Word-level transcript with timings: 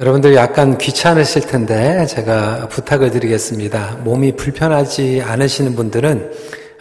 여러분들 0.00 0.34
약간 0.34 0.76
귀찮으실 0.76 1.42
텐데 1.42 2.04
제가 2.06 2.66
부탁을 2.68 3.12
드리겠습니다. 3.12 3.98
몸이 4.02 4.34
불편하지 4.34 5.22
않으시는 5.24 5.76
분들은 5.76 6.32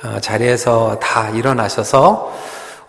어, 0.03 0.19
자리에서 0.19 0.97
다 0.99 1.29
일어나셔서 1.29 2.35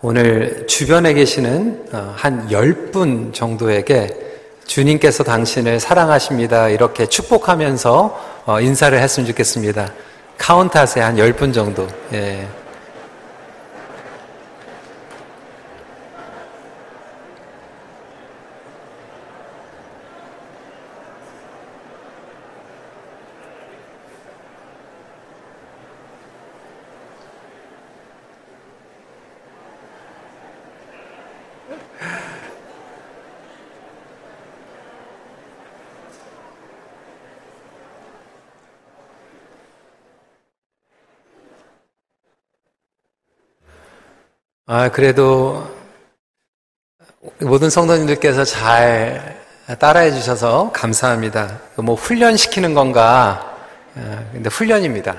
오늘 0.01 0.65
주변에 0.65 1.13
계시는 1.13 1.89
어, 1.91 2.13
한 2.17 2.47
10분 2.47 3.35
정도에게 3.35 4.09
주님께서 4.65 5.23
당신을 5.23 5.79
사랑하십니다. 5.79 6.69
이렇게 6.69 7.05
축복하면서 7.05 8.43
어, 8.47 8.59
인사를 8.59 8.97
했으면 8.97 9.27
좋겠습니다. 9.27 9.93
카운트 10.39 10.75
하세요. 10.75 11.05
한 11.05 11.17
10분 11.17 11.53
정도. 11.53 11.87
예. 12.13 12.47
아, 44.67 44.89
그래도 44.89 45.63
모든 47.39 47.69
성도님들께서 47.69 48.45
잘 48.45 49.39
따라해 49.77 50.11
주셔서 50.11 50.71
감사합니다. 50.71 51.61
뭐 51.75 51.93
훈련시키는 51.93 52.73
건가? 52.73 53.55
아, 53.95 54.23
근데 54.31 54.49
훈련입니다. 54.49 55.15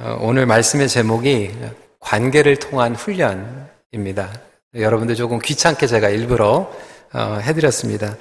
어, 0.00 0.18
오늘 0.22 0.46
말씀의 0.46 0.88
제목이 0.88 1.54
관계를 2.00 2.56
통한 2.56 2.96
훈련입니다. 2.96 4.32
여러분들 4.74 5.14
조금 5.14 5.38
귀찮게 5.38 5.86
제가 5.86 6.08
일부러 6.08 6.68
어, 7.12 7.38
해드렸습니다. 7.40 8.16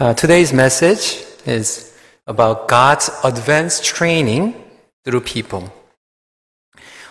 Uh, 0.00 0.14
today's 0.14 0.54
message 0.54 1.26
is 1.46 1.92
about 2.26 2.66
God's 2.68 3.12
advanced 3.22 3.84
training 3.84 4.56
through 5.04 5.22
people. 5.30 5.68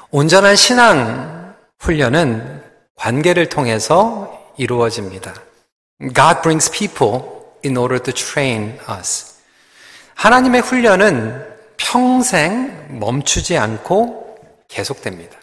온전한 0.10 0.56
신앙 0.56 1.41
훈련은 1.82 2.62
관계를 2.96 3.50
통해서 3.50 4.54
이루어집니다. 4.58 5.34
God 6.00 6.42
brings 6.44 6.72
people 6.72 7.22
in 7.66 7.76
order 7.76 8.02
to 8.02 8.14
train 8.14 8.78
us. 8.98 9.36
하나님의 10.14 10.62
훈련은 10.62 11.48
평생 11.78 13.00
멈추지 13.00 13.58
않고 13.58 14.38
계속됩니다. 14.68 15.38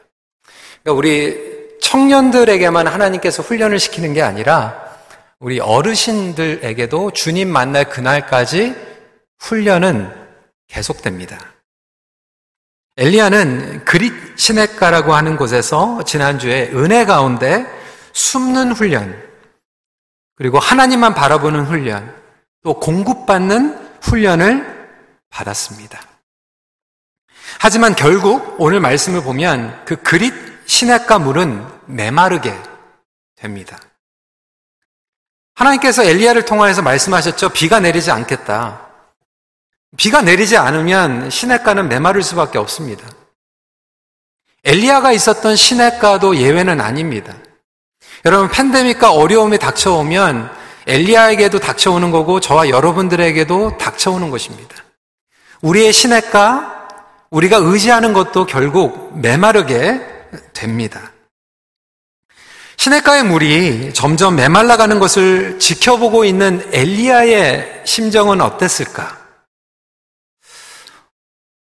그러니까 0.83 0.99
우리 0.99 1.37
청년들에게만 1.81 2.87
하나님께서 2.87 3.43
훈련을 3.43 3.81
시키는 3.81 4.13
게 4.13 4.23
아니라 4.23 4.97
우리 5.41 5.59
어르신들에게도 5.59 7.13
주님 7.13 7.49
만날 7.49 7.89
그날까지 7.89 8.75
훈련은 9.41 10.13
계속됩니다. 10.69 11.58
엘리야는 12.99 13.85
그릿 13.85 14.13
시냇가라고 14.37 15.15
하는 15.15 15.37
곳에서 15.37 16.03
지난주에 16.03 16.71
은혜 16.75 17.05
가운데 17.05 17.65
숨는 18.13 18.73
훈련, 18.73 19.23
그리고 20.35 20.59
하나님만 20.59 21.15
바라보는 21.15 21.67
훈련, 21.67 22.13
또 22.65 22.75
공급받는 22.81 24.01
훈련을 24.03 24.91
받았습니다. 25.31 26.01
하지만 27.61 27.95
결국 27.95 28.57
오늘 28.59 28.81
말씀을 28.81 29.23
보면 29.23 29.85
그 29.85 29.97
그릿 30.03 30.35
시냇가 30.67 31.21
물은 31.21 31.67
메마르게 31.87 32.53
됩니다. 33.37 33.79
하나님께서 35.55 36.03
엘리야를 36.03 36.45
통하여서 36.45 36.83
말씀하셨죠. 36.83 37.51
비가 37.51 37.79
내리지 37.79 38.11
않겠다. 38.11 38.88
비가 39.97 40.23
내리지 40.23 40.57
않으면 40.57 41.31
시냇가는 41.31 41.89
메마를 41.89 42.23
수밖에 42.23 42.59
없습니다. 42.59 43.09
엘리야가 44.65 45.13
있었던 45.13 45.57
시냇가도 45.57 46.37
예외는 46.37 46.81
아닙니다. 46.81 47.35
여러분 48.25 48.51
팬데믹과 48.51 49.13
어려움이 49.13 49.59
닥쳐오면 49.59 50.51
엘리야에게도 50.87 51.59
닥쳐오는 51.59 52.11
거고 52.11 52.41
저와 52.41 52.69
여러분들에게도 52.69 53.79
닥쳐오는 53.79 54.31
것입니다. 54.31 54.75
우리의 55.63 55.93
시냇가 55.93 56.89
우리가 57.31 57.59
의지하는 57.59 58.13
것도 58.13 58.47
결국 58.47 59.19
메마르게 59.19 60.01
됩니다. 60.53 61.13
시냇가의 62.77 63.25
물이 63.25 63.93
점점 63.93 64.37
메말라가는 64.37 64.99
것을 64.99 65.59
지켜보고 65.59 66.25
있는 66.25 66.67
엘리야의 66.73 67.83
심정은 67.85 68.41
어땠을까? 68.41 69.18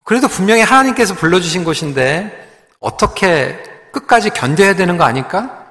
그래도 0.04 0.28
분명히 0.28 0.62
하나님께서 0.62 1.14
불러주신 1.14 1.64
곳인데 1.64 2.48
어떻게 2.80 3.62
끝까지 3.92 4.30
견뎌야 4.30 4.74
되는 4.74 4.96
거 4.96 5.04
아닐까? 5.04 5.66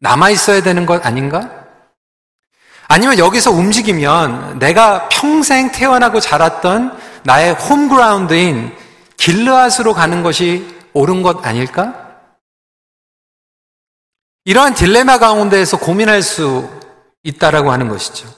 남아 0.00 0.30
있어야 0.30 0.62
되는 0.62 0.84
것 0.84 1.04
아닌가? 1.06 1.64
아니면 2.88 3.18
여기서 3.18 3.50
움직이면 3.50 4.58
내가 4.58 5.08
평생 5.08 5.72
태어나고 5.72 6.20
자랐던 6.20 6.98
나의 7.22 7.54
홈그라운드인 7.54 8.76
길르앗으로 9.16 9.94
가는 9.94 10.22
것이 10.22 10.66
옳은 10.92 11.22
것 11.22 11.44
아닐까? 11.46 12.04
이러한 14.44 14.74
딜레마 14.74 15.18
가운데에서 15.18 15.78
고민할 15.78 16.20
수 16.20 16.68
있다라고 17.22 17.72
하는 17.72 17.88
것이죠. 17.88 18.28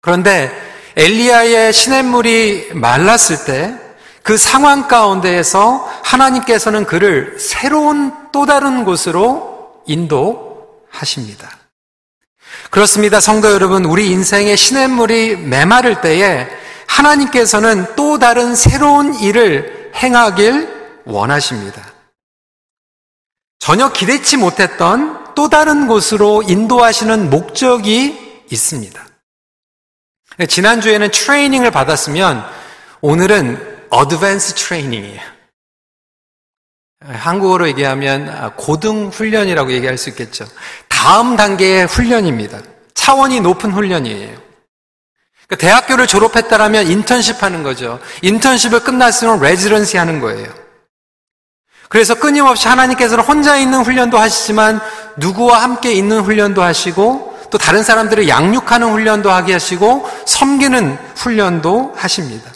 그런데 0.00 0.52
엘리야의 0.96 1.72
시냇물이 1.72 2.74
말랐을 2.74 3.44
때 3.46 3.83
그 4.24 4.38
상황 4.38 4.88
가운데에서 4.88 5.86
하나님께서는 6.02 6.86
그를 6.86 7.38
새로운 7.38 8.10
또 8.32 8.46
다른 8.46 8.86
곳으로 8.86 9.82
인도하십니다. 9.86 11.50
그렇습니다. 12.70 13.20
성도 13.20 13.52
여러분, 13.52 13.84
우리 13.84 14.10
인생의 14.10 14.56
시냇물이 14.56 15.36
메마를 15.36 16.00
때에 16.00 16.48
하나님께서는 16.86 17.94
또 17.96 18.18
다른 18.18 18.56
새로운 18.56 19.14
일을 19.14 19.92
행하길 19.94 21.02
원하십니다. 21.04 21.82
전혀 23.58 23.92
기대치 23.92 24.38
못했던 24.38 25.34
또 25.34 25.50
다른 25.50 25.86
곳으로 25.86 26.42
인도하시는 26.42 27.28
목적이 27.28 28.42
있습니다. 28.50 29.04
지난주에는 30.48 31.10
트레이닝을 31.10 31.70
받았으면 31.70 32.42
오늘은 33.02 33.73
어드밴스 33.94 34.54
트레이닝이에요. 34.54 35.20
한국어로 37.06 37.68
얘기하면 37.68 38.56
고등 38.56 39.08
훈련이라고 39.08 39.72
얘기할 39.72 39.98
수 39.98 40.08
있겠죠. 40.10 40.46
다음 40.88 41.36
단계의 41.36 41.86
훈련입니다. 41.86 42.60
차원이 42.94 43.40
높은 43.40 43.72
훈련이에요. 43.72 44.42
그러니까 45.46 45.56
대학교를 45.58 46.06
졸업했다라면 46.06 46.86
인턴십 46.88 47.42
하는 47.42 47.62
거죠. 47.62 48.00
인턴십을 48.22 48.80
끝났으면 48.80 49.40
레지던시 49.40 49.98
하는 49.98 50.20
거예요. 50.20 50.48
그래서 51.90 52.14
끊임없이 52.14 52.66
하나님께서는 52.66 53.22
혼자 53.22 53.56
있는 53.58 53.82
훈련도 53.82 54.18
하시지만 54.18 54.80
누구와 55.18 55.62
함께 55.62 55.92
있는 55.92 56.20
훈련도 56.20 56.62
하시고 56.62 57.38
또 57.50 57.58
다른 57.58 57.82
사람들을 57.82 58.26
양육하는 58.26 58.90
훈련도 58.90 59.30
하게 59.30 59.52
하시고 59.52 60.10
섬기는 60.26 60.98
훈련도 61.16 61.92
하십니다. 61.94 62.53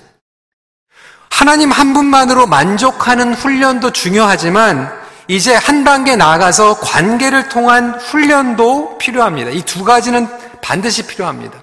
하나님 1.38 1.70
한 1.70 1.92
분만으로 1.92 2.48
만족하는 2.48 3.32
훈련도 3.32 3.92
중요하지만 3.92 4.92
이제 5.28 5.54
한 5.54 5.84
단계 5.84 6.16
나아가서 6.16 6.80
관계를 6.80 7.48
통한 7.48 7.94
훈련도 7.94 8.98
필요합니다. 8.98 9.50
이 9.52 9.62
두 9.62 9.84
가지는 9.84 10.26
반드시 10.60 11.06
필요합니다. 11.06 11.62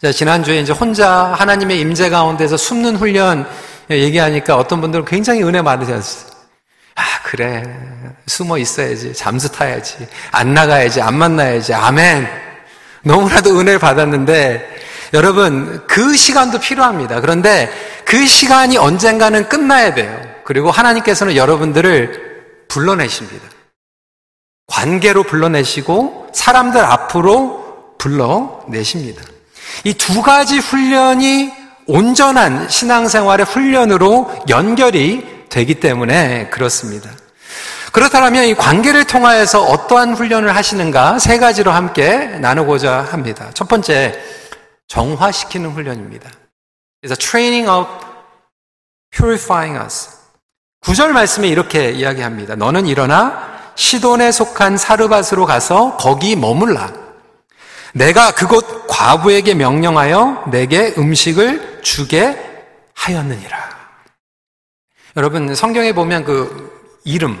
자, 0.00 0.12
지난주에 0.12 0.60
이제 0.60 0.72
혼자 0.72 1.34
하나님의 1.36 1.80
임재 1.80 2.08
가운데서 2.08 2.56
숨는 2.56 2.98
훈련 2.98 3.48
얘기하니까 3.90 4.56
어떤 4.56 4.80
분들은 4.80 5.06
굉장히 5.06 5.42
은혜 5.42 5.60
많으셨어요. 5.60 6.30
아, 6.94 7.02
그래. 7.24 7.64
숨어 8.28 8.58
있어야지. 8.58 9.12
잠수 9.12 9.50
타야지. 9.50 10.06
안 10.30 10.54
나가야지. 10.54 11.02
안 11.02 11.14
만나야지. 11.16 11.74
아멘. 11.74 12.28
너무나도 13.02 13.58
은혜를 13.58 13.80
받았는데 13.80 14.68
여러분, 15.12 15.82
그 15.86 16.14
시간도 16.14 16.58
필요합니다. 16.58 17.20
그런데 17.20 17.70
그 18.04 18.26
시간이 18.26 18.78
언젠가는 18.78 19.48
끝나야 19.48 19.94
돼요. 19.94 20.20
그리고 20.44 20.70
하나님께서는 20.70 21.36
여러분들을 21.36 22.66
불러내십니다. 22.68 23.46
관계로 24.66 25.22
불러내시고 25.24 26.28
사람들 26.32 26.82
앞으로 26.82 27.94
불러내십니다. 27.98 29.22
이 29.84 29.94
두 29.94 30.22
가지 30.22 30.58
훈련이 30.58 31.52
온전한 31.86 32.68
신앙생활의 32.68 33.44
훈련으로 33.46 34.30
연결이 34.48 35.26
되기 35.50 35.74
때문에 35.74 36.48
그렇습니다. 36.50 37.10
그렇다면 37.92 38.44
이 38.44 38.54
관계를 38.54 39.04
통하여서 39.04 39.62
어떠한 39.62 40.14
훈련을 40.14 40.56
하시는가 40.56 41.18
세 41.18 41.38
가지로 41.38 41.70
함께 41.72 42.16
나누고자 42.40 43.08
합니다. 43.10 43.50
첫 43.52 43.68
번째, 43.68 44.18
정화시키는 44.92 45.70
훈련입니다. 45.70 46.30
그래서 47.00 47.14
training 47.14 47.66
of 47.66 47.88
purifying 49.10 49.82
us. 49.82 50.10
구절 50.80 51.14
말씀에 51.14 51.48
이렇게 51.48 51.92
이야기합니다. 51.92 52.56
너는 52.56 52.86
일어나 52.86 53.72
시돈에 53.74 54.30
속한 54.30 54.76
사르밧으로 54.76 55.46
가서 55.46 55.96
거기 55.96 56.36
머물라. 56.36 56.92
내가 57.94 58.32
그곳 58.32 58.86
과부에게 58.86 59.54
명령하여 59.54 60.44
내게 60.50 60.92
음식을 60.98 61.80
주게 61.82 62.36
하였느니라. 62.94 63.58
여러분 65.16 65.54
성경에 65.54 65.94
보면 65.94 66.24
그 66.24 67.00
이름에 67.04 67.38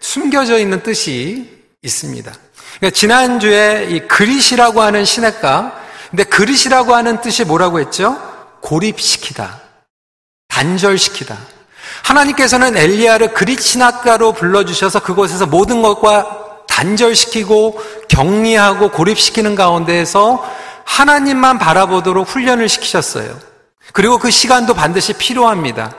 숨겨져 0.00 0.58
있는 0.58 0.82
뜻이 0.82 1.66
있습니다. 1.82 2.32
그러니까 2.78 2.96
지난주에 2.96 3.88
이 3.90 4.00
그릿이라고 4.08 4.80
하는 4.80 5.04
시냇가, 5.04 5.87
근데 6.10 6.24
그릿이라고 6.24 6.94
하는 6.94 7.20
뜻이 7.20 7.44
뭐라고 7.44 7.80
했죠? 7.80 8.20
고립시키다. 8.60 9.60
단절시키다. 10.48 11.36
하나님께서는 12.04 12.76
엘리야를 12.76 13.34
그릿 13.34 13.60
신학가로 13.60 14.32
불러주셔서 14.32 15.00
그곳에서 15.00 15.46
모든 15.46 15.82
것과 15.82 16.64
단절시키고 16.66 17.80
격리하고 18.08 18.90
고립시키는 18.90 19.54
가운데에서 19.54 20.44
하나님만 20.84 21.58
바라보도록 21.58 22.28
훈련을 22.28 22.68
시키셨어요. 22.68 23.38
그리고 23.92 24.18
그 24.18 24.30
시간도 24.30 24.74
반드시 24.74 25.12
필요합니다. 25.12 25.92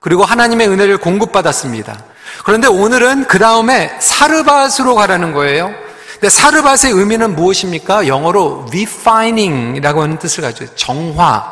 그리고 0.00 0.24
하나님의 0.24 0.68
은혜를 0.68 0.98
공급받았습니다. 0.98 2.04
그런데 2.44 2.68
오늘은 2.68 3.26
그 3.26 3.38
다음에 3.38 3.96
사르밧으로 3.98 4.94
가라는 4.94 5.32
거예요. 5.32 5.74
근데 6.16 6.30
사르밧의 6.30 6.92
의미는 6.92 7.36
무엇입니까? 7.36 8.06
영어로 8.06 8.66
refining이라고 8.68 10.02
하는 10.02 10.18
뜻을 10.18 10.42
가지고. 10.42 10.74
정화, 10.74 11.44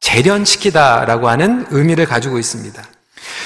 재련시키다라고 0.00 1.28
하는 1.28 1.66
의미를 1.70 2.06
가지고 2.06 2.38
있습니다. 2.38 2.82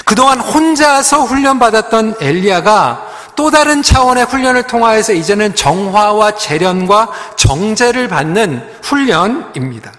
그동안 0.04 0.40
혼자서 0.40 1.22
훈련받았던 1.22 2.16
엘리야가 2.20 3.06
또 3.36 3.50
다른 3.50 3.82
차원의 3.82 4.24
훈련을 4.24 4.64
통하여서 4.64 5.12
이제는 5.12 5.54
정화와 5.54 6.36
재련과 6.36 7.08
정제를 7.36 8.08
받는 8.08 8.68
훈련입니다. 8.82 9.92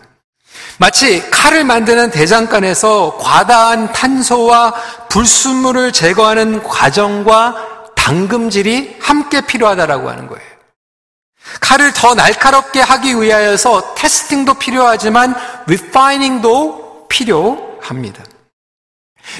마치 0.77 1.27
칼을 1.30 1.63
만드는 1.63 2.12
대장간에서 2.12 3.18
과다한 3.19 3.94
탄소와 3.94 4.74
불순물을 5.09 5.92
제거하는 5.92 6.63
과정과 6.63 7.70
당금질이 8.01 8.98
함께 9.00 9.42
필요하다라고 9.42 10.09
하는 10.09 10.27
거예요. 10.27 10.51
칼을 11.59 11.94
더 11.94 12.15
날카롭게 12.15 12.81
하기 12.81 13.21
위하여서 13.21 13.95
testing도 13.95 14.56
필요하지만 14.56 15.36
refining도 15.68 17.07
필요합니다. 17.07 18.24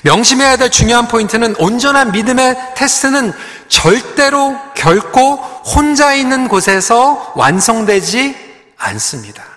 명심해야 0.04 0.58
될 0.58 0.70
중요한 0.70 1.08
포인트는 1.08 1.56
온전한 1.58 2.12
믿음의 2.12 2.74
테스트는 2.76 3.34
절대로 3.68 4.56
결코 4.76 5.36
혼자 5.36 6.14
있는 6.14 6.48
곳에서 6.48 7.34
완성되지 7.36 8.36
않습니다. 8.78 9.51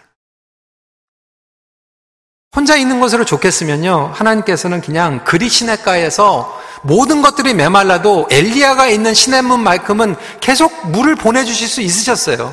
혼자 2.55 2.77
있는 2.77 3.01
곳으로 3.01 3.25
족했으면요. 3.25 4.13
하나님께서는 4.15 4.81
그냥 4.81 5.25
그리 5.25 5.49
시냇가에서 5.49 6.63
모든 6.83 7.21
것들이 7.21 7.53
메말라도 7.55 8.29
엘리야가 8.31 8.87
있는 8.87 9.13
시냇물만큼은 9.13 10.17
계속 10.41 10.89
물을 10.91 11.17
보내주실 11.17 11.67
수 11.67 11.81
있으셨어요. 11.81 12.53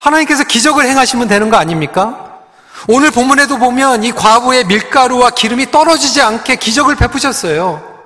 하나님께서 0.00 0.44
기적을 0.44 0.86
행하시면 0.86 1.28
되는 1.28 1.48
거 1.50 1.56
아닙니까? 1.56 2.40
오늘 2.88 3.10
본문에도 3.10 3.58
보면 3.58 4.04
이 4.04 4.12
과부의 4.12 4.64
밀가루와 4.66 5.30
기름이 5.30 5.70
떨어지지 5.70 6.20
않게 6.22 6.56
기적을 6.56 6.96
베푸셨어요. 6.96 7.98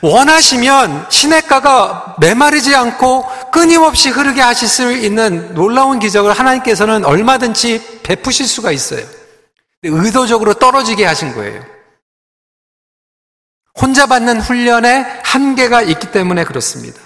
원하시면 0.00 1.06
시냇가가 1.08 2.16
메마르지 2.20 2.74
않고 2.74 3.26
끊임없이 3.50 4.10
흐르게 4.10 4.40
하실 4.40 4.68
수 4.68 4.92
있는 4.92 5.54
놀라운 5.54 5.98
기적을 5.98 6.32
하나님께서는 6.32 7.04
얼마든지 7.04 8.00
베푸실 8.02 8.46
수가 8.46 8.70
있어요. 8.70 9.21
의도적으로 9.90 10.54
떨어지게 10.54 11.04
하신 11.04 11.34
거예요. 11.34 11.64
혼자 13.80 14.06
받는 14.06 14.40
훈련에 14.40 15.20
한계가 15.24 15.82
있기 15.82 16.12
때문에 16.12 16.44
그렇습니다. 16.44 17.00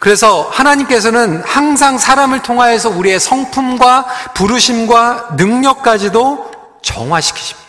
그래서 0.00 0.48
하나님께서는 0.50 1.42
항상 1.42 1.98
사람을 1.98 2.42
통하여서 2.42 2.90
우리의 2.90 3.18
성품과 3.18 4.32
부르심과 4.34 5.34
능력까지도 5.36 6.50
정화시키십니다. 6.82 7.62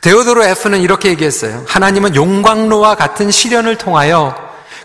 데오도로 0.00 0.44
F는 0.44 0.80
이렇게 0.80 1.10
얘기했어요. 1.10 1.64
하나님은 1.68 2.14
용광로와 2.14 2.94
같은 2.94 3.30
시련을 3.30 3.76
통하여 3.76 4.34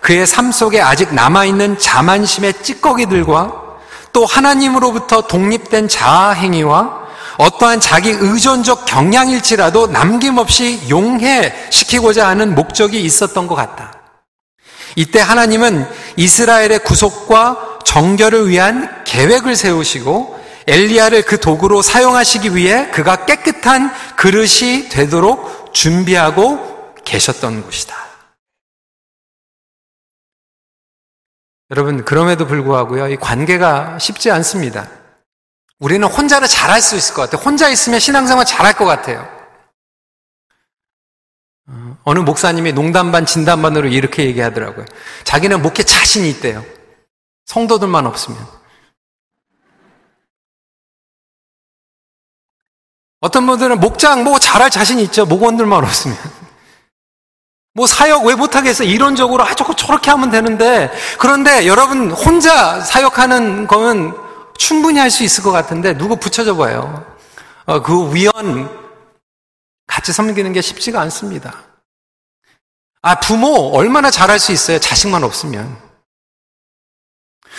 그의 0.01 0.27
삶 0.27 0.51
속에 0.51 0.81
아직 0.81 1.13
남아있는 1.13 1.79
자만심의 1.79 2.61
찌꺼기들과 2.61 3.63
또 4.11 4.25
하나님으로부터 4.25 5.27
독립된 5.27 5.87
자아 5.87 6.31
행위와 6.31 7.04
어떠한 7.37 7.79
자기 7.79 8.09
의존적 8.11 8.85
경향일지라도 8.85 9.87
남김없이 9.87 10.89
용해시키고자 10.89 12.27
하는 12.27 12.55
목적이 12.55 13.03
있었던 13.03 13.47
것 13.47 13.55
같다. 13.55 14.01
이때 14.95 15.19
하나님은 15.19 15.87
이스라엘의 16.15 16.79
구속과 16.79 17.79
정결을 17.83 18.49
위한 18.49 19.03
계획을 19.03 19.55
세우시고 19.55 20.43
엘리야를 20.67 21.23
그 21.23 21.39
도구로 21.39 21.81
사용하시기 21.81 22.55
위해 22.55 22.89
그가 22.91 23.25
깨끗한 23.25 23.91
그릇이 24.15 24.89
되도록 24.89 25.73
준비하고 25.73 26.93
계셨던 27.03 27.63
곳이다. 27.63 27.95
여러분, 31.71 32.05
그럼에도 32.05 32.47
불구하고요, 32.47 33.09
이 33.09 33.17
관계가 33.17 33.99
쉽지 33.99 34.31
않습니다. 34.31 34.87
우리는 35.79 36.07
혼자를 36.07 36.47
잘할 36.47 36.81
수 36.81 36.95
있을 36.95 37.13
것 37.13 37.23
같아요. 37.23 37.41
혼자 37.43 37.69
있으면 37.69 37.99
신앙생활 37.99 38.45
잘할 38.45 38.73
것 38.73 38.85
같아요. 38.85 39.27
어, 41.67 41.97
어느 42.03 42.19
목사님이 42.19 42.71
농담 42.73 43.11
반 43.11 43.25
진담 43.25 43.61
반으로 43.61 43.87
이렇게 43.87 44.25
얘기하더라고요. 44.25 44.85
자기는 45.23 45.61
목회 45.61 45.83
자신이 45.83 46.29
있대요. 46.29 46.63
성도들만 47.45 48.05
없으면. 48.05 48.39
어떤 53.19 53.45
분들은 53.47 53.79
목장 53.79 54.23
뭐 54.23 54.39
잘할 54.39 54.69
자신이 54.69 55.03
있죠. 55.05 55.25
목원들만 55.25 55.83
없으면. 55.83 56.17
뭐 57.73 57.87
사역 57.87 58.25
왜 58.25 58.35
못하겠어? 58.35 58.85
이론적으로 58.85 59.43
아 59.43 59.53
저거 59.53 59.75
저렇게 59.75 60.09
하면 60.11 60.29
되는데 60.29 60.89
그런데 61.19 61.67
여러분 61.67 62.09
혼자 62.09 62.79
사역하는 62.79 63.67
거는 63.67 64.24
충분히 64.57 64.99
할 64.99 65.09
수 65.11 65.23
있을 65.23 65.43
것 65.43 65.51
같은데 65.51 65.97
누구 65.97 66.15
붙여줘 66.17 66.55
봐요. 66.55 67.05
어, 67.65 67.81
그 67.81 68.13
위원 68.13 68.69
같이 69.87 70.11
섬기는 70.13 70.51
게 70.53 70.61
쉽지가 70.61 70.99
않습니다. 71.01 71.63
아, 73.01 73.19
부모 73.19 73.71
얼마나 73.73 74.09
잘할 74.09 74.39
수 74.39 74.51
있어요? 74.51 74.79
자식만 74.79 75.23
없으면. 75.23 75.85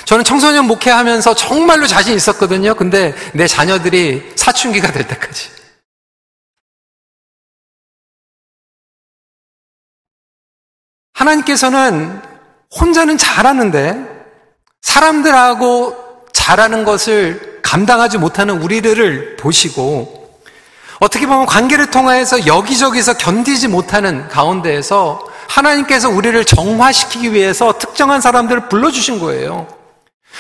저는 0.05 0.25
청소년 0.25 0.67
목회하면서 0.67 1.35
정말로 1.35 1.87
자신 1.87 2.15
있었거든요. 2.15 2.75
근데 2.75 3.15
내 3.33 3.47
자녀들이 3.47 4.33
사춘기가 4.37 4.93
될 4.93 5.07
때까지. 5.07 5.51
하나님께서는 11.15 12.21
혼자는 12.79 13.17
잘하는데 13.17 14.17
사람들하고 14.83 16.06
잘하는 16.47 16.85
것을 16.85 17.59
감당하지 17.61 18.19
못하는 18.19 18.63
우리들을 18.63 19.35
보시고 19.37 20.31
어떻게 21.01 21.27
보면 21.27 21.45
관계를 21.45 21.91
통해서 21.91 22.47
여기저기서 22.47 23.15
견디지 23.15 23.67
못하는 23.67 24.29
가운데에서 24.29 25.27
하나님께서 25.49 26.09
우리를 26.09 26.45
정화시키기 26.45 27.35
위해서 27.35 27.77
특정한 27.79 28.21
사람들을 28.21 28.69
불러주신 28.69 29.19
거예요. 29.19 29.67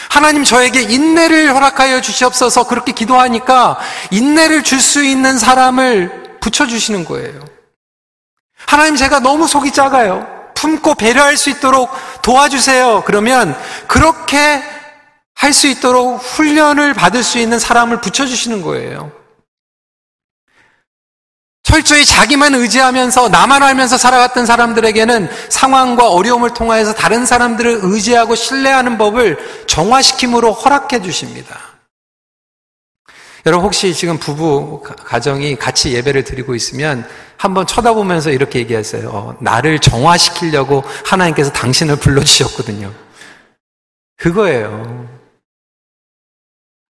하나님 0.08 0.44
저에게 0.44 0.82
인내를 0.82 1.52
허락하여 1.52 2.00
주시옵소서 2.00 2.68
그렇게 2.68 2.92
기도하니까 2.92 3.76
인내를 4.12 4.62
줄 4.62 4.80
수 4.80 5.04
있는 5.04 5.36
사람을 5.40 6.36
붙여주시는 6.40 7.04
거예요. 7.04 7.40
하나님 8.64 8.94
제가 8.94 9.18
너무 9.18 9.48
속이 9.48 9.72
작아요. 9.72 10.24
품고 10.54 10.94
배려할 10.94 11.36
수 11.36 11.50
있도록 11.50 11.90
도와주세요. 12.22 13.02
그러면 13.06 13.56
그렇게 13.88 14.62
할할수 15.36 15.68
있도록 15.68 16.18
훈련을 16.18 16.94
받을 16.94 17.22
수 17.22 17.38
있는 17.38 17.58
사람을 17.58 18.00
붙여주시는 18.00 18.62
거예요. 18.62 19.12
철저히 21.62 22.04
자기만 22.04 22.54
의지하면서 22.54 23.28
나만 23.28 23.62
알면서 23.62 23.98
살아갔던 23.98 24.46
사람들에게는 24.46 25.28
상황과 25.48 26.10
어려움을 26.10 26.54
통하여서 26.54 26.94
다른 26.94 27.26
사람들을 27.26 27.80
의지하고 27.82 28.34
신뢰하는 28.34 28.98
법을 28.98 29.64
정화시킴으로 29.66 30.52
허락해 30.52 31.02
주십니다. 31.02 31.58
여러분 33.44 33.66
혹시 33.66 33.94
지금 33.94 34.18
부부 34.18 34.82
가정이 34.82 35.56
같이 35.56 35.92
예배를 35.92 36.24
드리고 36.24 36.54
있으면 36.54 37.08
한번 37.36 37.66
쳐다보면서 37.66 38.30
이렇게 38.30 38.60
얘기하세요. 38.60 39.08
어, 39.08 39.36
나를 39.40 39.78
정화시키려고 39.78 40.82
하나님께서 41.04 41.52
당신을 41.52 41.96
불러주셨거든요. 41.96 42.92
그거예요. 44.16 45.15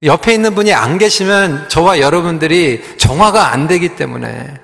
옆에 0.03 0.35
있는 0.35 0.55
분이 0.55 0.75
안 0.75 0.99
계시면 0.99 1.69
저와 1.69 2.01
여러분들이 2.01 2.99
정화가 2.99 3.53
안 3.53 3.67
되기 3.67 3.97
때문에 3.97 4.55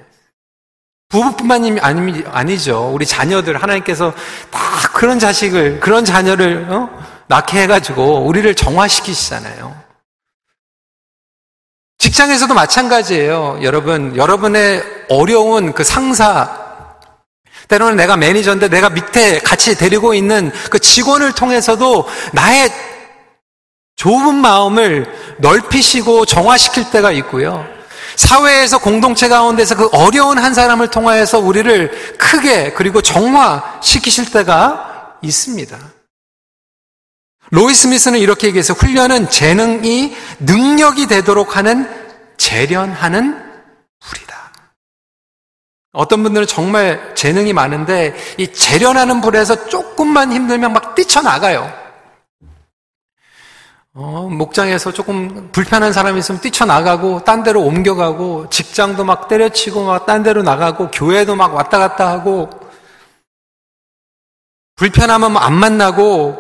부부뿐만 1.08 1.78
아니, 1.80 2.22
아니죠. 2.26 2.90
우리 2.92 3.06
자녀들 3.06 3.62
하나님께서 3.62 4.14
다 4.50 4.60
그런 4.94 5.18
자식을 5.18 5.80
그런 5.80 6.04
자녀를 6.04 6.66
어? 6.70 6.88
낳게 7.28 7.62
해가지고 7.62 8.26
우리를 8.26 8.54
정화시키시잖아요. 8.54 9.82
직장에서도 11.98 12.52
마찬가지예요. 12.52 13.60
여러분, 13.62 14.16
여러분의 14.16 14.82
어려운 15.08 15.72
그 15.72 15.84
상사, 15.84 16.62
때로는 17.68 17.96
내가 17.96 18.16
매니저인데 18.16 18.68
내가 18.68 18.90
밑에 18.90 19.38
같이 19.38 19.76
데리고 19.76 20.12
있는 20.14 20.50
그 20.70 20.78
직원을 20.78 21.32
통해서도 21.32 22.06
나의 22.32 22.70
좁은 24.02 24.34
마음을 24.34 25.06
넓히시고 25.38 26.26
정화시킬 26.26 26.90
때가 26.90 27.12
있고요. 27.12 27.64
사회에서 28.16 28.78
공동체 28.78 29.28
가운데서 29.28 29.76
그 29.76 29.88
어려운 29.92 30.38
한 30.38 30.54
사람을 30.54 30.88
통하여서 30.88 31.38
우리를 31.38 32.16
크게 32.18 32.72
그리고 32.72 33.00
정화시키실 33.00 34.32
때가 34.32 35.18
있습니다. 35.22 35.78
로이 37.50 37.72
스 37.72 37.86
미스는 37.86 38.18
이렇게 38.18 38.48
얘기해서 38.48 38.74
훈련은 38.74 39.30
재능이 39.30 40.16
능력이 40.40 41.06
되도록 41.06 41.56
하는 41.56 41.88
재련하는 42.38 43.40
불이다. 44.00 44.52
어떤 45.92 46.24
분들은 46.24 46.48
정말 46.48 47.14
재능이 47.14 47.52
많은데 47.52 48.16
이 48.36 48.52
재련하는 48.52 49.20
불에서 49.20 49.68
조금만 49.68 50.32
힘들면 50.32 50.72
막 50.72 50.96
뛰쳐나가요. 50.96 51.81
어, 53.94 54.26
목장에서 54.30 54.90
조금 54.92 55.50
불편한 55.52 55.92
사람이 55.92 56.18
있으면 56.18 56.40
뛰쳐나가고, 56.40 57.24
딴 57.24 57.42
데로 57.42 57.60
옮겨가고, 57.62 58.48
직장도 58.48 59.04
막 59.04 59.28
때려치고, 59.28 59.84
막 59.84 60.06
딴 60.06 60.22
데로 60.22 60.42
나가고, 60.42 60.90
교회도 60.90 61.36
막 61.36 61.54
왔다 61.54 61.78
갔다 61.78 62.08
하고, 62.08 62.48
불편하면 64.76 65.36
안 65.36 65.52
만나고, 65.52 66.38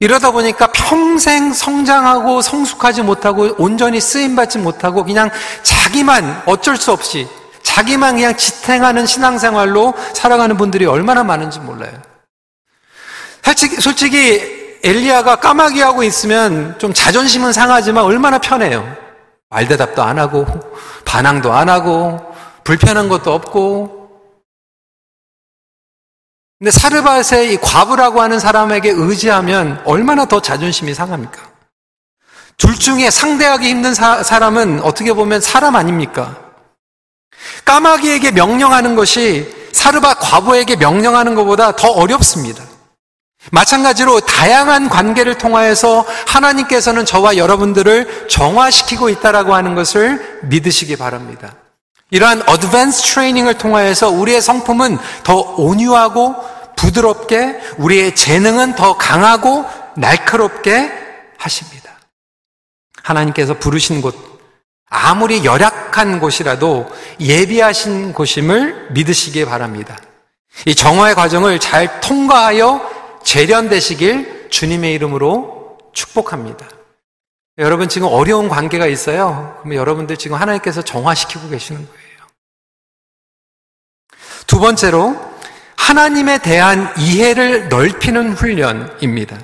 이러다 0.00 0.32
보니까 0.32 0.66
평생 0.72 1.52
성장하고 1.52 2.42
성숙하지 2.42 3.02
못하고 3.02 3.54
온전히 3.56 4.00
쓰임받지 4.00 4.58
못하고 4.58 5.04
그냥 5.04 5.30
자기만 5.62 6.42
어쩔 6.44 6.76
수 6.76 6.90
없이 6.92 7.28
자기만 7.62 8.16
그냥 8.16 8.36
지탱하는 8.36 9.06
신앙생활로 9.06 9.94
살아가는 10.12 10.56
분들이 10.56 10.86
얼마나 10.86 11.22
많은지 11.22 11.60
몰라요. 11.60 11.92
솔직히, 13.42 13.76
솔직히 13.76 14.55
엘리야가 14.86 15.36
까마귀 15.36 15.80
하고 15.80 16.04
있으면 16.04 16.78
좀 16.78 16.94
자존심은 16.94 17.52
상하지만 17.52 18.04
얼마나 18.04 18.38
편해요. 18.38 18.86
말대답도 19.50 20.00
안 20.00 20.20
하고, 20.20 20.46
반항도 21.04 21.52
안 21.52 21.68
하고, 21.68 22.20
불편한 22.62 23.08
것도 23.08 23.32
없고. 23.32 23.96
근데 26.60 26.70
사르밧의 26.70 27.52
이 27.52 27.56
과부라고 27.56 28.20
하는 28.20 28.38
사람에게 28.38 28.90
의지하면 28.90 29.82
얼마나 29.84 30.24
더 30.24 30.40
자존심이 30.40 30.94
상합니까? 30.94 31.50
둘 32.56 32.76
중에 32.76 33.10
상대하기 33.10 33.68
힘든 33.68 33.92
사, 33.92 34.22
사람은 34.22 34.82
어떻게 34.82 35.12
보면 35.12 35.40
사람 35.40 35.74
아닙니까? 35.74 36.36
까마귀에게 37.64 38.30
명령하는 38.30 38.94
것이 38.94 39.52
사르밧 39.72 40.20
과부에게 40.20 40.76
명령하는 40.76 41.34
것보다 41.34 41.74
더 41.74 41.90
어렵습니다. 41.90 42.75
마찬가지로 43.52 44.20
다양한 44.20 44.88
관계를 44.88 45.38
통하여서 45.38 46.06
하나님께서는 46.26 47.04
저와 47.04 47.36
여러분들을 47.36 48.28
정화시키고 48.28 49.08
있다라고 49.08 49.54
하는 49.54 49.74
것을 49.74 50.40
믿으시기 50.44 50.96
바랍니다. 50.96 51.54
이러한 52.10 52.42
어드밴스 52.48 53.02
트레이닝을 53.02 53.58
통하여서 53.58 54.10
우리의 54.10 54.40
성품은 54.40 54.98
더 55.24 55.36
온유하고 55.36 56.34
부드럽게 56.76 57.58
우리의 57.78 58.14
재능은 58.14 58.74
더 58.74 58.96
강하고 58.96 59.64
날카롭게 59.96 60.92
하십니다. 61.38 61.92
하나님께서 63.02 63.54
부르신 63.54 64.02
곳, 64.02 64.14
아무리 64.88 65.44
열악한 65.44 66.20
곳이라도 66.20 66.88
예비하신 67.20 68.12
곳임을 68.12 68.88
믿으시기 68.90 69.44
바랍니다. 69.44 69.96
이 70.64 70.74
정화의 70.74 71.14
과정을 71.14 71.58
잘 71.58 72.00
통과하여 72.00 72.95
재련되시길 73.26 74.50
주님의 74.50 74.94
이름으로 74.94 75.78
축복합니다. 75.92 76.68
여러분 77.58 77.88
지금 77.88 78.06
어려운 78.06 78.48
관계가 78.48 78.86
있어요. 78.86 79.58
그럼 79.60 79.74
여러분들 79.74 80.16
지금 80.16 80.36
하나님께서 80.36 80.82
정화시키고 80.82 81.48
계시는 81.48 81.84
거예요. 81.86 82.06
두 84.46 84.60
번째로 84.60 85.20
하나님에 85.76 86.38
대한 86.38 86.92
이해를 86.98 87.68
넓히는 87.68 88.34
훈련입니다. 88.34 89.36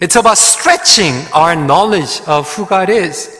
It's 0.00 0.16
about 0.16 0.32
stretching 0.32 1.28
our 1.32 1.54
knowledge 1.54 2.22
of 2.22 2.48
who 2.50 2.68
God 2.68 2.92
is. 2.92 3.30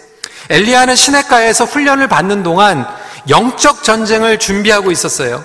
엘리야는 0.50 0.94
시냇가에서 0.94 1.64
훈련을 1.64 2.06
받는 2.06 2.44
동안 2.44 2.86
영적 3.28 3.82
전쟁을 3.82 4.38
준비하고 4.38 4.92
있었어요. 4.92 5.44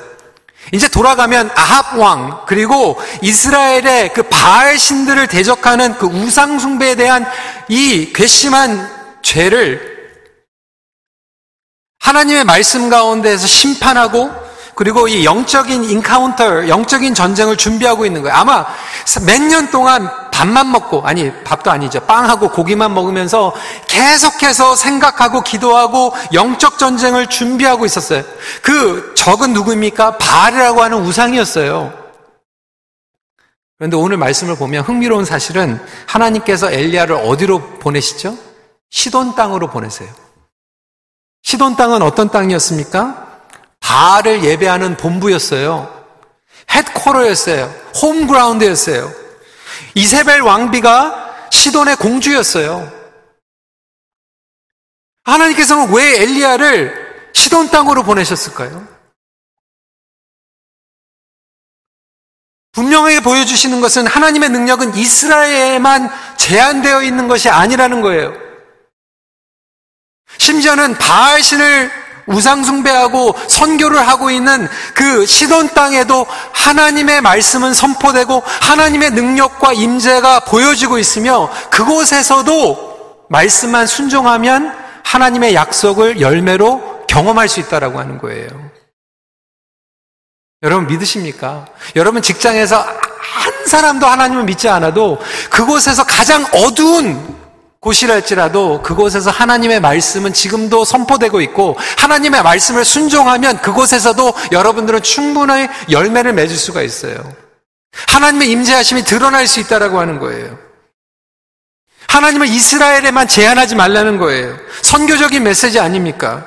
이제 0.72 0.88
돌아가면 0.88 1.51
아합 1.55 1.98
왕 1.98 2.43
그리고 2.48 3.00
이스라엘의 3.22 4.13
그 4.13 4.24
바알 4.24 4.77
신들을 4.77 5.27
대적하는 5.27 5.98
그 5.98 6.07
우상 6.07 6.60
숭배에 6.60 6.95
대한 6.95 7.25
이 7.67 8.12
괘씸한 8.13 8.89
죄를 9.22 9.95
하나님의 12.00 12.43
말씀 12.43 12.89
가운데에서 12.89 13.48
심판하고 13.48 14.31
그리고 14.75 15.07
이 15.07 15.24
영적인 15.24 15.86
인카운터, 15.86 16.67
영적인 16.67 17.13
전쟁을 17.15 17.55
준비하고 17.55 18.05
있는 18.05 18.22
거예요. 18.22 18.36
아마 18.36 18.65
몇 19.25 19.41
년 19.41 19.72
동안 19.72 20.10
밥만 20.35 20.69
먹고, 20.69 21.07
아니, 21.07 21.31
밥도 21.45 21.71
아니죠. 21.71 22.01
빵하고 22.01 22.49
고기만 22.49 22.93
먹으면서 22.93 23.53
계속해서 23.87 24.75
생각하고 24.75 25.39
기도하고 25.39 26.13
영적 26.33 26.77
전쟁을 26.77 27.27
준비하고 27.27 27.85
있었어요. 27.85 28.21
그 28.61 29.13
적은 29.15 29.53
누구입니까? 29.53 30.17
바알이라고 30.17 30.83
하는 30.83 31.05
우상이었어요. 31.05 31.93
그런데 33.77 33.95
오늘 33.95 34.17
말씀을 34.17 34.57
보면 34.57 34.83
흥미로운 34.83 35.23
사실은 35.23 35.79
하나님께서 36.05 36.69
엘리야를 36.69 37.15
어디로 37.15 37.79
보내시죠? 37.79 38.37
시돈 38.89 39.35
땅으로 39.35 39.69
보내세요. 39.69 40.09
시돈 41.43 41.77
땅은 41.77 42.01
어떤 42.01 42.29
땅이었습니까? 42.29 43.39
바알을 43.79 44.43
예배하는 44.43 44.97
본부였어요. 44.97 45.89
헤드코러였어요. 46.71 47.73
홈그라운드였어요. 48.01 49.25
이세벨 49.96 50.41
왕비가 50.41 51.50
시돈의 51.51 51.96
공주였어요. 51.98 52.91
하나님께서는 55.24 55.94
왜 55.94 56.22
엘리야를 56.22 57.32
시돈 57.34 57.70
땅으로 57.70 58.03
보내셨을까요? 58.03 58.88
분명하게 62.74 63.22
보여주시는 63.22 63.79
것은 63.79 64.05
하나님의 64.05 64.50
능력은 64.50 64.96
이스라엘에만 64.96 66.10
제한되어 66.38 67.03
있는 67.03 67.27
것이 67.27 67.50
아니라는 67.50 68.01
거예요. 68.01 68.34
심지어는 70.38 70.98
바알신을 70.98 72.04
우상숭배하고 72.27 73.36
선교를 73.48 74.08
하고 74.08 74.32
있는 74.32 74.67
그 74.94 75.25
시돈 75.25 75.70
땅에도 75.70 76.25
하나님의 76.53 77.22
말씀은 77.22 77.74
선포되고 77.74 78.44
하나님의 78.46 79.12
능력과 79.12 79.74
임재가 79.74 80.41
보여지고 80.41 80.98
있으며 80.98 81.50
그곳에서도 81.70 83.25
말씀만 83.29 83.88
순종하면 83.88 84.75
하나님의 85.03 85.53
약속을 85.53 86.22
열매로 86.22 87.05
경험할 87.08 87.48
수 87.48 87.60
있다라고 87.60 88.00
하는 88.00 88.17
거예요. 88.17 88.48
여러분 90.63 90.88
믿으십니까? 90.88 91.65
여러분 91.96 92.22
직장에서 92.22 92.77
한 92.79 93.67
사람도 93.67 94.05
하나님을 94.05 94.46
믿지 94.46 94.67
않아도 94.67 95.20
그곳에서 95.50 96.03
가장 96.03 96.44
어두운 96.53 97.44
곳이랄지라도 97.85 98.81
그곳에서 98.81 99.29
하나님의 99.29 99.79
말씀은 99.79 100.33
지금도 100.33 100.85
선포되고 100.85 101.39
있고 101.41 101.77
하나님의 101.99 102.41
말씀을 102.41 102.83
순종하면 102.83 103.61
그곳에서도 103.61 104.33
여러분들은 104.51 105.03
충분히 105.03 105.67
열매를 105.91 106.33
맺을 106.33 106.55
수가 106.55 106.81
있어요. 106.81 107.15
하나님의 108.07 108.49
임재하심이 108.49 109.03
드러날 109.03 109.45
수 109.45 109.59
있다라고 109.59 109.99
하는 109.99 110.19
거예요. 110.19 110.57
하나님은 112.07 112.47
이스라엘에만 112.47 113.27
제한하지 113.27 113.75
말라는 113.75 114.17
거예요. 114.17 114.57
선교적인 114.81 115.43
메시지 115.43 115.79
아닙니까? 115.79 116.45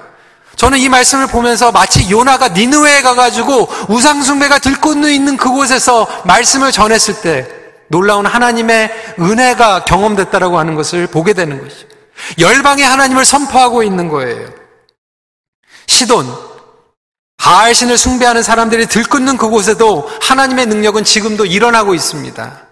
저는 0.57 0.79
이 0.79 0.89
말씀을 0.89 1.29
보면서 1.29 1.71
마치 1.71 2.11
요나가 2.11 2.49
니느웨에 2.49 3.03
가가지고 3.03 3.69
우상숭배가 3.89 4.59
들꽃누 4.59 5.09
있는 5.09 5.37
그곳에서 5.37 6.09
말씀을 6.25 6.73
전했을 6.73 7.21
때 7.21 7.58
놀라운 7.89 8.27
하나님의 8.27 9.15
은혜가 9.19 9.85
경험됐다라고 9.85 10.59
하는 10.59 10.75
것을 10.75 11.07
보게 11.07 11.33
되는 11.33 11.63
것이죠. 11.63 11.87
열방의 12.39 12.85
하나님을 12.85 13.25
선포하고 13.25 13.83
있는 13.83 14.09
거예요. 14.09 14.49
시돈, 15.87 16.27
바알 17.39 17.75
신을 17.75 17.97
숭배하는 17.97 18.43
사람들이 18.43 18.87
들끓는 18.87 19.37
그곳에도 19.39 20.09
하나님의 20.23 20.67
능력은 20.67 21.05
지금도 21.05 21.47
일어나고 21.47 21.95
있습니다. 21.95 22.67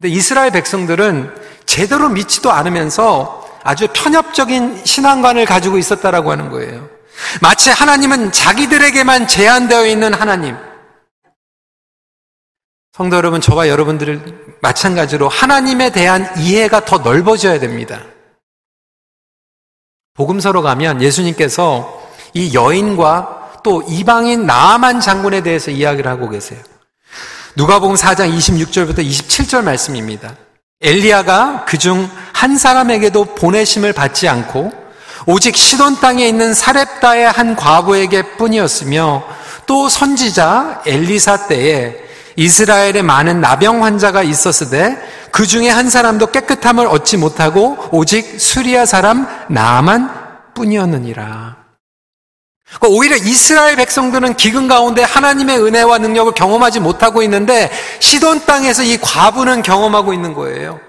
근데 0.00 0.14
이스라엘 0.14 0.50
백성들은 0.52 1.34
제대로 1.66 2.08
믿지도 2.08 2.50
않으면서 2.50 3.46
아주 3.62 3.88
편협적인 3.92 4.84
신앙관을 4.84 5.44
가지고 5.44 5.76
있었다라고 5.76 6.30
하는 6.30 6.48
거예요. 6.48 6.88
마치 7.42 7.70
하나님은 7.70 8.32
자기들에게만 8.32 9.28
제한되어 9.28 9.86
있는 9.86 10.14
하나님, 10.14 10.56
성도 13.00 13.16
여러분, 13.16 13.40
저와 13.40 13.70
여러분들을 13.70 14.58
마찬가지로 14.60 15.26
하나님에 15.26 15.88
대한 15.88 16.30
이해가 16.36 16.84
더 16.84 16.98
넓어져야 16.98 17.58
됩니다. 17.58 18.02
복음서로 20.12 20.60
가면 20.60 21.00
예수님께서 21.00 21.98
이 22.34 22.52
여인과 22.52 23.60
또 23.64 23.82
이방인 23.88 24.44
나아만 24.44 25.00
장군에 25.00 25.40
대해서 25.42 25.70
이야기를 25.70 26.10
하고 26.10 26.28
계세요. 26.28 26.60
누가복음 27.56 27.96
4장 27.96 28.36
26절부터 28.36 28.98
27절 28.98 29.64
말씀입니다. 29.64 30.36
엘리야가 30.82 31.64
그중 31.64 32.06
한 32.34 32.58
사람에게도 32.58 33.34
보내심을 33.34 33.94
받지 33.94 34.28
않고 34.28 34.74
오직 35.24 35.56
시돈 35.56 36.00
땅에 36.00 36.28
있는 36.28 36.52
사렙다의 36.52 37.30
한 37.30 37.56
과부에게 37.56 38.36
뿐이었으며 38.36 39.24
또 39.64 39.88
선지자 39.88 40.82
엘리사 40.84 41.46
때에 41.46 42.09
이스라엘에 42.36 43.02
많은 43.02 43.40
나병 43.40 43.84
환자가 43.84 44.22
있었으되 44.22 44.96
그 45.30 45.46
중에 45.46 45.68
한 45.68 45.90
사람도 45.90 46.28
깨끗함을 46.28 46.86
얻지 46.86 47.16
못하고 47.16 47.78
오직 47.92 48.40
수리아 48.40 48.86
사람 48.86 49.26
나만 49.48 50.10
뿐이었느니라. 50.54 51.56
그러니까 52.78 52.98
오히려 52.98 53.16
이스라엘 53.16 53.76
백성들은 53.76 54.36
기근 54.36 54.68
가운데 54.68 55.02
하나님의 55.02 55.58
은혜와 55.58 55.98
능력을 55.98 56.32
경험하지 56.32 56.80
못하고 56.80 57.22
있는데 57.22 57.70
시돈 57.98 58.46
땅에서 58.46 58.82
이 58.84 58.96
과부는 58.98 59.62
경험하고 59.62 60.12
있는 60.12 60.34
거예요. 60.34 60.80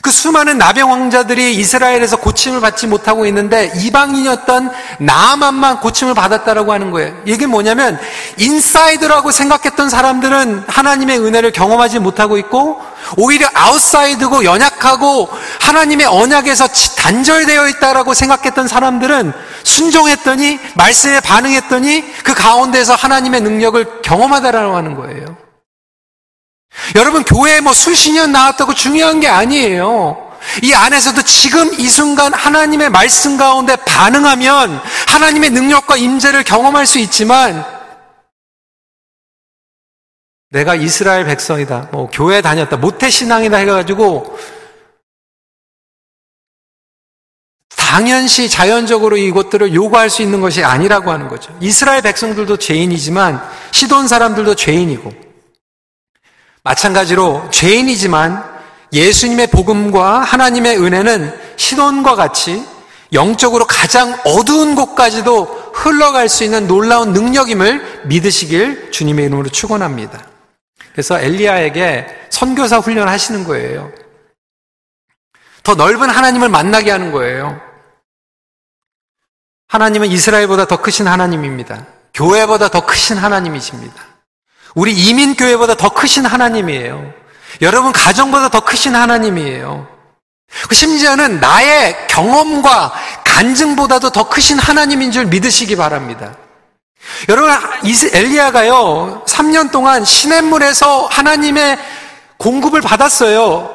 그 0.00 0.10
수많은 0.10 0.58
나병 0.58 0.90
환자들이 0.90 1.54
이스라엘에서 1.56 2.16
고침을 2.16 2.60
받지 2.60 2.88
못하고 2.88 3.24
있는데 3.26 3.70
이방인이었던 3.76 4.72
나아만만 4.98 5.78
고침을 5.78 6.14
받았다라고 6.14 6.72
하는 6.72 6.90
거예요. 6.90 7.14
이게 7.24 7.46
뭐냐면 7.46 8.00
insider라고 8.36 9.30
생각했던 9.30 9.88
사람들은 9.90 10.64
하나님의 10.66 11.20
은혜를 11.20 11.52
경험하지 11.52 12.00
못하고 12.00 12.36
있고 12.38 12.82
오히려 13.16 13.48
outsider고 13.54 14.44
연약하고 14.44 15.28
하나님의 15.60 16.06
언약에서 16.06 16.66
단절되어 16.96 17.68
있다라고 17.68 18.12
생각했던 18.12 18.66
사람들은 18.66 19.32
순종했더니 19.62 20.58
말씀에 20.74 21.20
반응했더니 21.20 22.04
그 22.24 22.34
가운데서 22.34 22.96
하나님의 22.96 23.40
능력을 23.42 24.02
경험하다라고 24.02 24.74
하는 24.74 24.96
거예요. 24.96 25.41
여러분, 26.94 27.24
교회에 27.24 27.60
뭐 27.60 27.72
수십 27.72 28.12
년 28.12 28.32
나왔다고 28.32 28.74
중요한 28.74 29.20
게 29.20 29.28
아니에요. 29.28 30.32
이 30.62 30.74
안에서도 30.74 31.22
지금 31.22 31.72
이 31.78 31.88
순간 31.88 32.34
하나님의 32.34 32.90
말씀 32.90 33.36
가운데 33.36 33.76
반응하면 33.76 34.80
하나님의 35.08 35.50
능력과 35.50 35.96
임재를 35.96 36.42
경험할 36.42 36.84
수 36.86 36.98
있지만 36.98 37.64
내가 40.50 40.74
이스라엘 40.74 41.24
백성이다. 41.24 41.88
뭐 41.92 42.10
교회 42.12 42.42
다녔다. 42.42 42.76
모태 42.76 43.08
신앙이다 43.08 43.56
해 43.58 43.64
가지고 43.66 44.38
당연시 47.74 48.48
자연적으로 48.48 49.16
이것들을 49.16 49.74
요구할 49.74 50.10
수 50.10 50.22
있는 50.22 50.40
것이 50.40 50.64
아니라고 50.64 51.10
하는 51.10 51.28
거죠. 51.28 51.56
이스라엘 51.60 52.02
백성들도 52.02 52.56
죄인이지만 52.56 53.42
시돈 53.70 54.08
사람들도 54.08 54.54
죄인이고 54.54 55.31
마찬가지로 56.64 57.50
죄인이지만 57.50 58.52
예수님의 58.92 59.48
복음과 59.48 60.20
하나님의 60.20 60.78
은혜는 60.78 61.56
신혼과 61.56 62.14
같이 62.14 62.64
영적으로 63.12 63.66
가장 63.66 64.18
어두운 64.24 64.74
곳까지도 64.74 65.72
흘러갈 65.74 66.28
수 66.28 66.44
있는 66.44 66.66
놀라운 66.66 67.12
능력임을 67.12 68.02
믿으시길 68.06 68.90
주님의 68.90 69.26
이름으로 69.26 69.48
축원합니다. 69.48 70.24
그래서 70.92 71.18
엘리야에게 71.18 72.26
선교사 72.30 72.78
훈련하시는 72.78 73.44
거예요. 73.44 73.90
더 75.62 75.74
넓은 75.74 76.10
하나님을 76.10 76.48
만나게 76.48 76.90
하는 76.90 77.12
거예요. 77.12 77.60
하나님은 79.68 80.08
이스라엘보다 80.08 80.66
더 80.66 80.82
크신 80.82 81.06
하나님입니다. 81.06 81.86
교회보다 82.12 82.68
더 82.68 82.84
크신 82.84 83.16
하나님이십니다. 83.16 84.11
우리 84.74 84.92
이민교회보다 84.92 85.74
더 85.76 85.90
크신 85.90 86.24
하나님이에요. 86.24 87.12
여러분 87.60 87.92
가정보다 87.92 88.48
더 88.48 88.60
크신 88.60 88.94
하나님이에요. 88.94 89.88
그 90.68 90.74
심지어는 90.74 91.40
나의 91.40 92.06
경험과 92.08 92.92
간증보다도 93.24 94.10
더 94.10 94.28
크신 94.28 94.58
하나님인 94.58 95.12
줄 95.12 95.26
믿으시기 95.26 95.76
바랍니다. 95.76 96.36
여러분, 97.28 97.50
엘리야가요, 98.12 99.24
3년 99.26 99.72
동안 99.72 100.04
시냇물에서 100.04 101.06
하나님의 101.06 101.78
공급을 102.36 102.80
받았어요. 102.80 103.74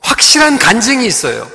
확실한 0.00 0.58
간증이 0.58 1.06
있어요. 1.06 1.48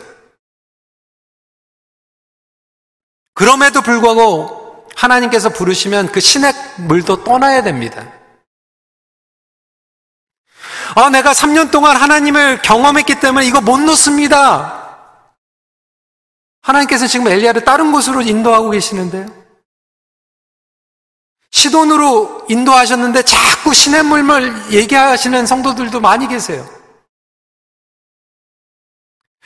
그럼에도 3.33 3.81
불구하고 3.81 4.87
하나님께서 4.95 5.49
부르시면 5.49 6.11
그 6.11 6.19
시냇물도 6.19 7.23
떠나야 7.23 7.63
됩니다. 7.63 8.05
아, 10.95 11.09
내가 11.09 11.31
3년 11.31 11.71
동안 11.71 11.95
하나님을 11.95 12.61
경험했기 12.61 13.19
때문에 13.19 13.45
이거 13.45 13.61
못 13.61 13.79
놓습니다. 13.79 14.97
하나님께서 16.61 17.07
지금 17.07 17.27
엘리야를 17.27 17.63
다른 17.63 17.91
곳으로 17.91 18.21
인도하고 18.21 18.71
계시는데요. 18.71 19.25
시돈으로 21.51 22.45
인도하셨는데 22.49 23.23
자꾸 23.23 23.73
시냇물을 23.73 24.71
얘기하시는 24.71 25.45
성도들도 25.45 25.99
많이 25.99 26.27
계세요. 26.27 26.67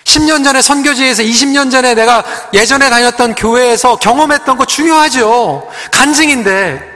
10년 0.03 0.43
전에 0.43 0.61
선교지에서 0.61 1.23
20년 1.23 1.71
전에 1.71 1.95
내가 1.95 2.23
예전에 2.53 2.89
다녔던 2.89 3.35
교회에서 3.35 3.97
경험했던 3.97 4.57
거 4.57 4.65
중요하죠. 4.65 5.67
간증인데 5.91 6.95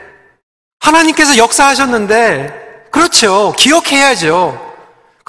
하나님께서 0.79 1.38
역사하셨는데 1.38 2.59
그렇죠. 2.91 3.54
기억해야죠. 3.58 4.69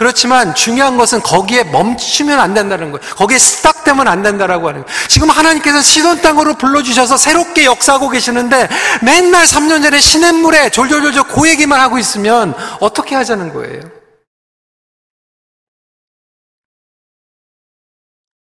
그렇지만 0.00 0.54
중요한 0.54 0.96
것은 0.96 1.20
거기에 1.20 1.62
멈추면 1.64 2.40
안 2.40 2.54
된다는 2.54 2.90
거예요. 2.90 3.14
거기에 3.16 3.36
스탁되면 3.38 4.08
안 4.08 4.22
된다라고 4.22 4.68
하는 4.68 4.82
거예요. 4.82 4.98
지금 5.08 5.28
하나님께서 5.28 5.82
시돈 5.82 6.22
땅으로 6.22 6.54
불러주셔서 6.54 7.18
새롭게 7.18 7.66
역사하고 7.66 8.08
계시는데 8.08 8.66
맨날 9.02 9.44
3년 9.44 9.82
전에 9.82 10.00
시냇물에 10.00 10.70
졸졸졸졸 10.70 11.24
고 11.24 11.46
얘기만 11.46 11.78
하고 11.78 11.98
있으면 11.98 12.54
어떻게 12.80 13.14
하자는 13.14 13.52
거예요? 13.52 13.82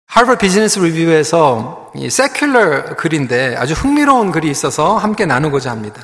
하버드 0.05 0.37
비즈니스 0.39 0.79
리뷰에서 0.79 1.93
이 1.95 2.09
세큘러 2.09 2.99
글인데 2.99 3.57
아주 3.57 3.73
흥미로운 3.73 4.31
글이 4.31 4.51
있어서 4.51 4.99
함께 4.99 5.25
나누고자 5.25 5.71
합니다. 5.71 6.03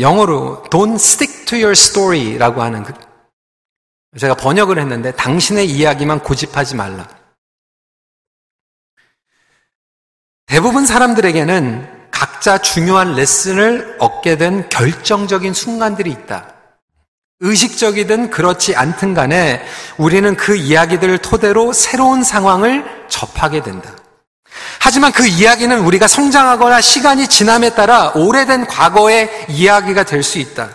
영어로 0.00 0.64
Don't 0.70 0.96
stick 0.96 1.44
to 1.46 1.58
your 1.58 1.72
story라고 1.72 2.62
하는 2.62 2.82
그 2.82 2.92
제가 4.18 4.34
번역을 4.34 4.78
했는데 4.78 5.12
당신의 5.12 5.70
이야기만 5.70 6.20
고집하지 6.20 6.76
말라. 6.76 7.08
대부분 10.46 10.84
사람들에게는 10.84 12.10
각자 12.10 12.58
중요한 12.58 13.14
레슨을 13.14 13.96
얻게 13.98 14.36
된 14.36 14.68
결정적인 14.68 15.54
순간들이 15.54 16.10
있다. 16.10 16.54
의식적이든 17.40 18.30
그렇지 18.30 18.76
않든 18.76 19.14
간에 19.14 19.64
우리는 19.98 20.36
그 20.36 20.54
이야기들을 20.54 21.18
토대로 21.18 21.72
새로운 21.72 22.22
상황을 22.22 23.08
접하게 23.08 23.62
된다. 23.62 23.96
하지만 24.78 25.12
그 25.12 25.26
이야기는 25.26 25.78
우리가 25.80 26.08
성장하거나 26.08 26.80
시간이 26.80 27.28
지남에 27.28 27.70
따라 27.70 28.10
오래된 28.14 28.66
과거의 28.66 29.46
이야기가 29.48 30.04
될 30.04 30.22
수 30.22 30.38
있다. 30.38 30.68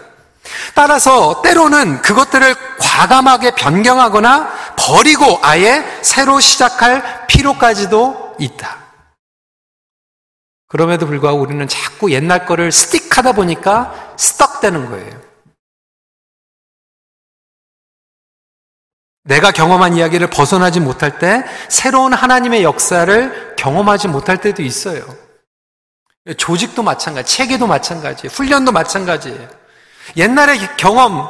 따라서 0.73 1.41
때로는 1.41 2.01
그것들을 2.01 2.55
과감하게 2.79 3.51
변경하거나 3.51 4.49
버리고 4.77 5.39
아예 5.41 5.83
새로 6.01 6.39
시작할 6.39 7.27
필요까지도 7.27 8.35
있다. 8.39 8.77
그럼에도 10.67 11.05
불구하고 11.05 11.39
우리는 11.39 11.65
자꾸 11.67 12.11
옛날 12.11 12.45
거를 12.45 12.71
스틱하다 12.71 13.33
보니까 13.33 14.13
스떡되는 14.17 14.89
거예요. 14.89 15.26
내가 19.27 19.51
경험한 19.51 19.97
이야기를 19.97 20.29
벗어나지 20.29 20.79
못할 20.79 21.19
때 21.19 21.43
새로운 21.69 22.13
하나님의 22.13 22.63
역사를 22.63 23.55
경험하지 23.57 24.07
못할 24.07 24.39
때도 24.39 24.63
있어요. 24.63 25.03
조직도 26.37 26.81
마찬가지, 26.83 27.35
체계도 27.35 27.67
마찬가지, 27.67 28.27
훈련도 28.27 28.71
마찬가지예요. 28.71 29.49
옛날의 30.15 30.59
경험 30.77 31.27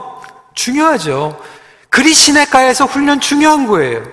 중요하죠. 0.53 1.41
그리 1.89 2.13
시내가에서 2.13 2.85
훈련 2.85 3.19
중요한 3.19 3.67
거예요. 3.67 4.03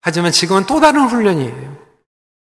하지만 0.00 0.32
지금은 0.32 0.66
또 0.66 0.80
다른 0.80 1.06
훈련이에요. 1.06 1.76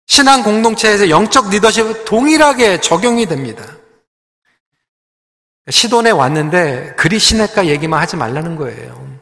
신앙 0.07 0.43
공동체에서 0.43 1.09
영적 1.09 1.49
리더십 1.49 2.05
동일하게 2.05 2.81
적용이 2.81 3.25
됩니다. 3.27 3.63
시돈에 5.69 6.11
왔는데 6.11 6.95
그리 6.95 7.19
시내가 7.19 7.67
얘기만 7.67 7.99
하지 7.99 8.15
말라는 8.15 8.55
거예요. 8.55 9.19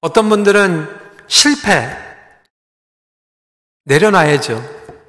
어떤 0.00 0.28
분들은 0.28 0.86
실패 1.26 1.96
내려놔야죠. 3.84 4.60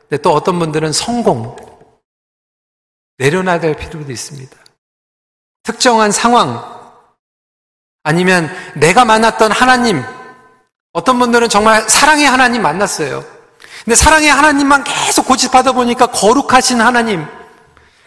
근데 0.01 0.17
또 0.21 0.33
어떤 0.33 0.57
분들은 0.57 0.93
성공 0.93 1.55
내려놔야 3.17 3.59
될 3.59 3.75
필요도 3.75 4.11
있습니다. 4.11 4.57
특정한 5.63 6.11
상황 6.11 6.79
아니면 8.03 8.49
내가 8.75 9.05
만났던 9.05 9.51
하나님 9.51 10.01
어떤 10.93 11.19
분들은 11.19 11.49
정말 11.49 11.87
사랑의 11.87 12.25
하나님 12.25 12.61
만났어요. 12.61 13.23
근데 13.83 13.95
사랑의 13.95 14.29
하나님만 14.29 14.83
계속 14.83 15.25
고집하다 15.27 15.73
보니까 15.73 16.07
거룩하신 16.07 16.81
하나님 16.81 17.25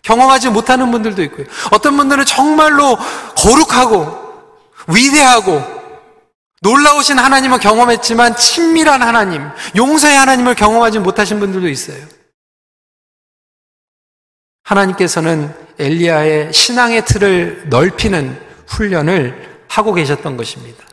경험하지 0.03 0.51
못하는 0.51 0.91
분들도 0.91 1.23
있고요. 1.25 1.47
어떤 1.71 1.97
분들은 1.97 2.25
정말로 2.25 2.99
거룩하고 3.37 4.23
위대하고 4.89 5.83
놀라우신 6.61 7.19
하나님을 7.19 7.59
경험했지만 7.59 8.37
친밀한 8.37 9.03
하나님, 9.03 9.49
용서의 9.77 10.17
하나님을 10.17 10.55
경험하지 10.55 11.01
못하신 11.01 11.41
분들도 11.41 11.69
있어요. 11.69 11.99
하나님께서는 14.65 15.53
엘리야의 15.79 16.53
신앙의 16.53 17.05
틀을 17.05 17.65
넓히는 17.69 18.41
훈련을 18.69 19.65
하고 19.69 19.93
계셨던 19.93 20.37
것입니다. 20.37 20.85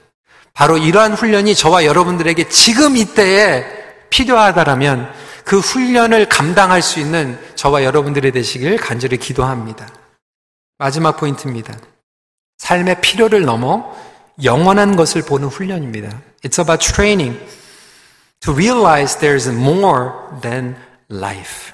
바로 0.54 0.78
이러한 0.78 1.14
훈련이 1.14 1.54
저와 1.56 1.86
여러분들에게 1.86 2.50
지금 2.50 2.98
이때에 2.98 3.66
필요하다라면 4.10 5.14
그 5.50 5.58
훈련을 5.58 6.30
감당할 6.30 6.84
수 6.84 7.00
있는 7.00 7.36
저와 7.56 7.84
여러분들이 7.84 8.32
되시길 8.32 8.78
간절히 8.78 9.18
기도합니다. 9.18 9.90
마지막 10.78 11.18
포인트입니다. 11.18 11.74
삶의 12.60 13.02
필요를 13.02 13.46
넘어 13.46 13.92
영원한 14.44 14.96
것을 14.96 15.24
보는 15.24 15.48
훈련입니다. 15.48 16.22
It's 16.44 16.60
about 16.62 16.88
training 16.94 17.40
to 18.42 18.54
realize 18.54 19.18
there's 19.18 19.52
more 19.52 20.12
than 20.44 20.76
life. 21.12 21.74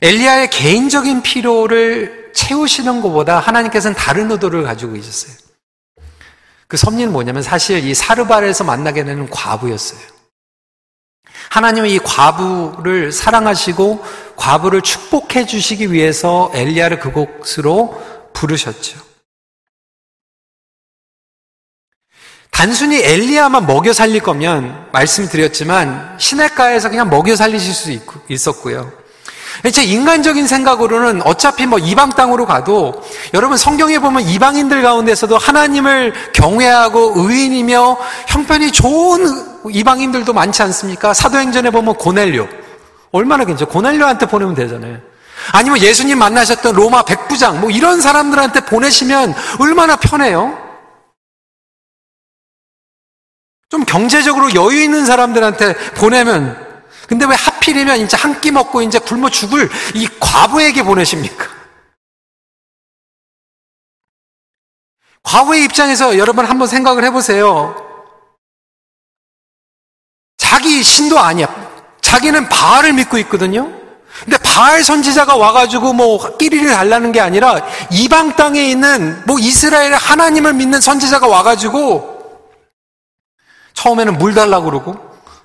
엘리야의 0.00 0.48
개인적인 0.48 1.20
필요를 1.20 2.30
채우시는 2.32 3.02
것보다 3.02 3.40
하나님께서는 3.40 3.94
다른 3.94 4.30
의도를 4.30 4.62
가지고 4.62 4.94
계셨어요. 4.94 5.36
그 6.66 6.78
섭리는 6.78 7.12
뭐냐면 7.12 7.42
사실 7.42 7.84
이 7.84 7.92
사르발에서 7.92 8.64
만나게 8.64 9.04
되는 9.04 9.28
과부였어요. 9.28 10.13
하나님은 11.50 11.88
이 11.88 11.98
과부를 11.98 13.12
사랑하시고 13.12 14.04
과부를 14.36 14.82
축복해 14.82 15.46
주시기 15.46 15.92
위해서 15.92 16.50
엘리야를 16.54 17.00
그곳으로 17.00 18.02
부르셨죠. 18.32 18.98
단순히 22.50 23.02
엘리야만 23.02 23.66
먹여 23.66 23.92
살릴 23.92 24.22
거면 24.22 24.88
말씀드렸지만 24.92 26.16
시냇가에서 26.18 26.88
그냥 26.88 27.10
먹여 27.10 27.34
살리실 27.34 27.74
수 27.74 27.98
있었고요. 28.28 29.03
제 29.72 29.82
인간적인 29.82 30.46
생각으로는 30.46 31.22
어차피 31.22 31.66
뭐 31.66 31.78
이방 31.78 32.10
땅으로 32.10 32.46
가도 32.46 33.02
여러분 33.32 33.56
성경에 33.56 33.98
보면 33.98 34.22
이방인들 34.22 34.82
가운데서도 34.82 35.38
하나님을 35.38 36.12
경외하고 36.32 37.14
의인이며 37.16 37.96
형편이 38.28 38.72
좋은 38.72 39.70
이방인들도 39.70 40.32
많지 40.32 40.62
않습니까? 40.62 41.14
사도행전에 41.14 41.70
보면 41.70 41.94
고넬료. 41.94 42.48
얼마나 43.12 43.44
괜찮아. 43.44 43.70
고넬료한테 43.70 44.26
보내면 44.26 44.54
되잖아요. 44.54 44.98
아니면 45.52 45.78
예수님 45.80 46.18
만나셨던 46.18 46.74
로마 46.74 47.02
백부장, 47.02 47.60
뭐 47.60 47.70
이런 47.70 48.00
사람들한테 48.00 48.60
보내시면 48.62 49.34
얼마나 49.60 49.96
편해요? 49.96 50.58
좀 53.68 53.84
경제적으로 53.84 54.54
여유 54.54 54.82
있는 54.82 55.04
사람들한테 55.04 55.74
보내면, 55.94 56.56
근데 57.08 57.26
왜 57.26 57.34
하필이면 57.64 58.00
이제 58.00 58.16
한 58.16 58.34
끼 58.40 58.50
먹고 58.50 58.82
이제 58.82 58.98
굶어 58.98 59.30
죽을 59.30 59.70
이 59.94 60.06
과부에게 60.20 60.82
보내십니까? 60.82 61.46
과부의 65.22 65.64
입장에서 65.64 66.18
여러분 66.18 66.44
한번 66.44 66.68
생각을 66.68 67.04
해보세요. 67.04 67.74
자기 70.36 70.82
신도 70.82 71.18
아니야. 71.18 71.46
자기는 72.02 72.48
바알을 72.48 72.92
믿고 72.92 73.16
있거든요. 73.18 73.72
근데 74.24 74.36
바알 74.38 74.84
선지자가 74.84 75.36
와가지고 75.36 75.94
뭐 75.94 76.36
끼리를 76.36 76.70
달라는 76.70 77.12
게 77.12 77.20
아니라 77.20 77.66
이방 77.90 78.36
땅에 78.36 78.62
있는 78.68 79.22
뭐 79.26 79.38
이스라엘 79.38 79.94
하나님을 79.94 80.52
믿는 80.52 80.80
선지자가 80.80 81.26
와가지고 81.26 82.12
처음에는 83.72 84.18
물 84.18 84.34
달라고 84.34 84.66
그러고 84.66 84.96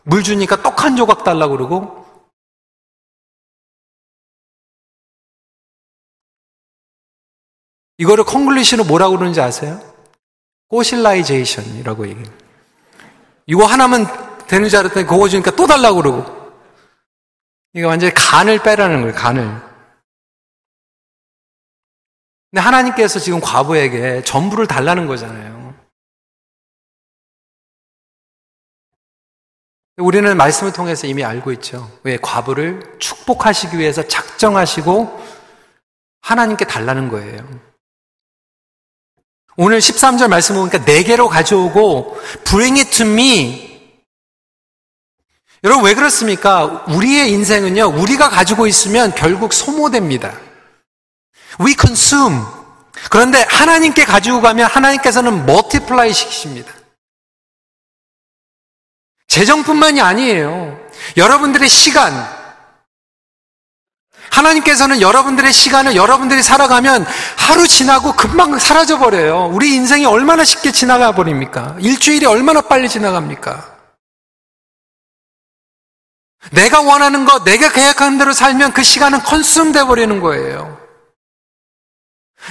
물 0.03 0.23
주니까 0.23 0.61
떡 0.61 0.83
한 0.83 0.95
조각 0.95 1.23
달라고 1.23 1.57
그러고 1.57 1.98
이거를 7.99 8.23
콩글리시로 8.23 8.85
뭐라고 8.85 9.17
그러는지 9.17 9.41
아세요? 9.41 9.77
꼬실라이제이션이라고 10.69 12.07
얘기해요. 12.07 12.33
이거 13.45 13.65
하나면 13.65 14.05
되는 14.47 14.69
줄 14.69 14.79
알았더니 14.79 15.05
그거 15.05 15.27
주니까 15.27 15.51
또 15.51 15.67
달라고 15.67 15.97
그러고. 16.01 16.53
이거 17.73 17.89
완전히 17.89 18.13
간을 18.13 18.63
빼라는 18.63 19.01
거예요, 19.01 19.15
간을. 19.15 19.43
근데 22.49 22.61
하나님께서 22.61 23.19
지금 23.19 23.41
과부에게 23.41 24.23
전부를 24.23 24.65
달라는 24.65 25.05
거잖아요. 25.05 25.59
우리는 29.97 30.37
말씀을 30.37 30.71
통해서 30.71 31.05
이미 31.05 31.25
알고 31.25 31.51
있죠. 31.53 31.91
왜 32.03 32.15
과부를 32.15 32.97
축복하시기 32.99 33.77
위해서 33.77 34.07
작정하시고 34.07 35.21
하나님께 36.21 36.65
달라는 36.65 37.09
거예요. 37.09 37.68
오늘 39.57 39.79
13절 39.79 40.27
말씀 40.27 40.55
보니까 40.55 40.83
내게로 40.85 41.27
가져오고 41.27 42.17
bring 42.45 42.79
it 42.79 42.91
to 42.91 43.05
me 43.05 43.69
여러분 45.63 45.85
왜 45.85 45.93
그렇습니까? 45.93 46.85
우리의 46.87 47.31
인생은요, 47.31 47.87
우리가 47.87 48.29
가지고 48.29 48.65
있으면 48.65 49.13
결국 49.13 49.51
소모됩니다. 49.51 50.39
We 51.59 51.75
consume. 51.79 52.41
그런데 53.09 53.43
하나님께 53.43 54.05
가지고 54.05 54.39
가면 54.39 54.67
하나님께서는 54.69 55.45
multiply 55.45 56.13
시키십니다. 56.13 56.71
재정뿐만이 59.27 59.99
아니에요. 60.01 60.79
여러분들의 61.17 61.67
시간, 61.67 62.13
하나님께서는 64.31 65.01
여러분들의 65.01 65.51
시간을 65.51 65.95
여러분들이 65.95 66.41
살아가면 66.43 67.05
하루 67.35 67.67
지나고 67.67 68.13
금방 68.13 68.57
사라져 68.59 68.97
버려요. 68.97 69.49
우리 69.53 69.73
인생이 69.75 70.05
얼마나 70.05 70.43
쉽게 70.43 70.71
지나가 70.71 71.11
버립니까? 71.13 71.75
일주일이 71.79 72.25
얼마나 72.25 72.61
빨리 72.61 72.89
지나갑니까? 72.89 73.77
내가 76.51 76.81
원하는 76.81 77.25
것, 77.25 77.43
내가 77.43 77.71
계획하는 77.71 78.17
대로 78.17 78.33
살면 78.33 78.73
그 78.73 78.83
시간은 78.83 79.19
컨숨돼 79.23 79.83
버리는 79.85 80.19
거예요. 80.19 80.79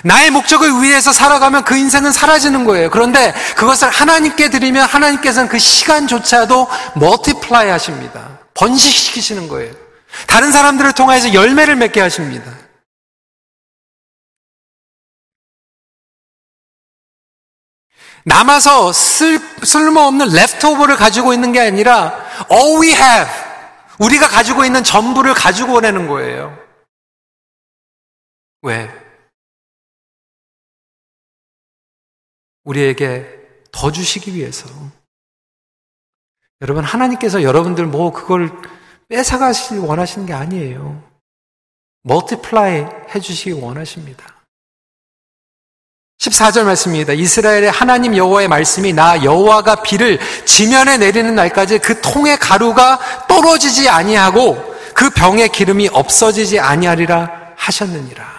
나의 0.05 0.31
목적을 0.31 0.83
위해서 0.83 1.13
살아가면 1.13 1.65
그 1.65 1.77
인생은 1.77 2.13
사라지는 2.13 2.65
거예요. 2.65 2.91
그런데 2.91 3.35
그것을 3.57 3.89
하나님께 3.89 4.51
드리면 4.51 4.85
하나님께서는 4.87 5.49
그 5.49 5.59
시간조차도 5.59 6.69
multiply 6.97 7.71
하십니다. 7.71 8.39
번식시키시는 8.55 9.49
거예요. 9.49 9.88
다른 10.27 10.53
사람들을 10.53 10.93
통해서 10.95 11.33
열매를 11.35 11.77
맺게 11.77 12.01
하십니다. 12.01 12.57
남아서 18.25 18.93
쓸, 18.93 19.39
쓸모없는 19.65 20.29
leftover를 20.35 20.97
가지고 20.97 21.33
있는 21.33 21.53
게 21.53 21.61
아니라 21.61 22.27
all 22.51 22.83
we 22.83 22.89
have 22.91 23.49
우리가 23.99 24.29
가지고 24.29 24.65
있는 24.65 24.85
전부를 24.85 25.35
가지고 25.35 25.75
오라는 25.75 26.07
거예요. 26.09 26.57
왜? 28.63 28.91
우리에게 32.65 33.27
더 33.73 33.91
주시기 33.91 34.35
위해서. 34.35 34.69
여러분, 36.61 36.85
하나님께서 36.85 37.43
여러분들 37.43 37.87
뭐 37.87 38.13
그걸 38.13 38.51
뺏어가시기 39.09 39.79
원하시는 39.79 40.27
게 40.27 40.33
아니에요. 40.33 41.03
multiply 42.03 42.85
해주시기 43.15 43.53
원하십니다. 43.53 44.39
14절 46.19 46.65
말씀입니다. 46.65 47.13
이스라엘의 47.13 47.71
하나님 47.71 48.17
여호와의 48.17 48.49
말씀이 48.49 48.93
나 48.93 49.23
여호와가 49.23 49.83
비를 49.83 50.19
지면에 50.45 50.99
내리는 50.99 51.35
날까지 51.35 51.79
그 51.79 52.01
통의 52.01 52.37
가루가 52.39 53.27
떨어지지 53.29 53.89
아니하고 53.89 54.57
그 54.95 55.11
병의 55.11 55.51
기름이 55.51 55.89
없어지지 55.93 56.59
아니하리라 56.59 57.55
하셨느니라. 57.57 58.39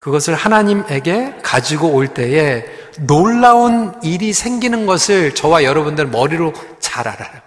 그것을 0.00 0.34
하나님에게 0.34 1.38
가지고 1.42 1.88
올 1.88 2.08
때에 2.08 2.64
놀라운 3.00 3.92
일이 4.02 4.32
생기는 4.32 4.86
것을 4.86 5.34
저와 5.34 5.64
여러분들 5.64 6.06
머리로 6.06 6.54
잘 6.78 7.08
알아요. 7.08 7.45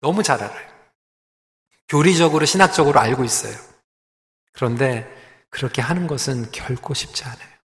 너무 0.00 0.22
잘 0.22 0.42
알아요. 0.42 0.68
교리적으로, 1.88 2.44
신학적으로 2.44 3.00
알고 3.00 3.24
있어요. 3.24 3.56
그런데 4.52 5.06
그렇게 5.50 5.80
하는 5.80 6.06
것은 6.06 6.50
결코 6.52 6.94
쉽지 6.94 7.24
않아요. 7.24 7.58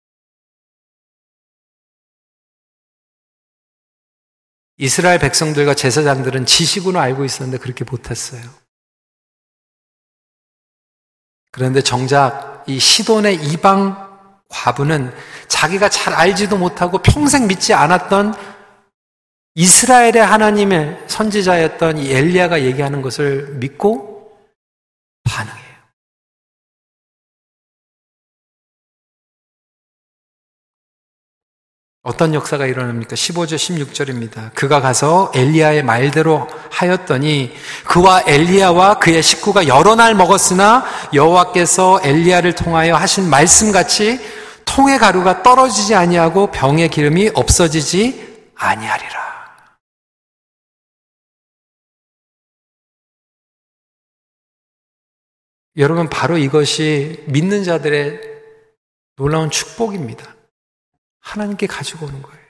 이스라엘 4.78 5.20
백성들과 5.20 5.76
제사장들은 5.76 6.46
지식으로 6.46 7.00
알고 7.00 7.24
있었는데 7.24 7.60
그렇게 7.60 7.84
못했어요. 7.84 8.42
그런데 11.52 11.82
정작 11.82 12.64
이 12.68 12.80
시돈의 12.80 13.36
이방 13.36 14.10
과부는 14.48 15.14
자기가 15.48 15.90
잘 15.90 16.14
알지도 16.14 16.58
못하고 16.58 17.00
평생 17.00 17.48
믿지 17.48 17.74
않았던 17.74 18.34
이스라엘의 19.56 20.26
하나님의 20.26 21.04
선지자였던 21.08 21.98
이 21.98 22.12
엘리야가 22.12 22.62
얘기하는 22.62 23.02
것을 23.02 23.56
믿고 23.56 24.32
반응해요. 25.26 25.62
어떤 32.04 32.34
역사가 32.34 32.66
일어납니까? 32.66 33.16
15절, 33.16 33.56
16절입니다. 33.58 34.54
그가 34.56 34.80
가서 34.80 35.32
엘리야의 35.36 35.84
말대로 35.84 36.48
하였더니 36.72 37.54
그와 37.86 38.24
엘리야와 38.26 39.00
그의 39.00 39.22
식구가 39.22 39.68
여러 39.68 39.96
날 39.96 40.16
먹었으나 40.16 40.86
여호와께서 41.14 42.00
엘리야를 42.04 42.56
통하여 42.56 42.96
하신 42.96 43.30
말씀같이 43.30 44.20
통의 44.64 44.98
가루가 44.98 45.44
떨어지지 45.44 45.94
아니하고 45.94 46.52
병의 46.52 46.90
기름이 46.90 47.32
없어지지 47.34 48.50
아니하리라. 48.56 49.31
여러분, 55.78 56.10
바로 56.10 56.38
이것이 56.38 57.24
믿는 57.28 57.64
자들의 57.64 58.22
놀라운 59.16 59.50
축복입니다. 59.50 60.36
하나님께 61.20 61.68
가지고 61.68 62.08
오는 62.08 62.22
거예요. 62.22 62.42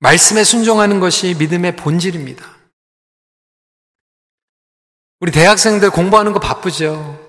말씀에 0.00 0.44
순종하는 0.44 1.00
것이 1.00 1.34
믿음의 1.34 1.76
본질입니다. 1.76 2.58
우리 5.20 5.32
대학생들 5.32 5.90
공부하는 5.90 6.32
거 6.32 6.38
바쁘죠. 6.38 7.27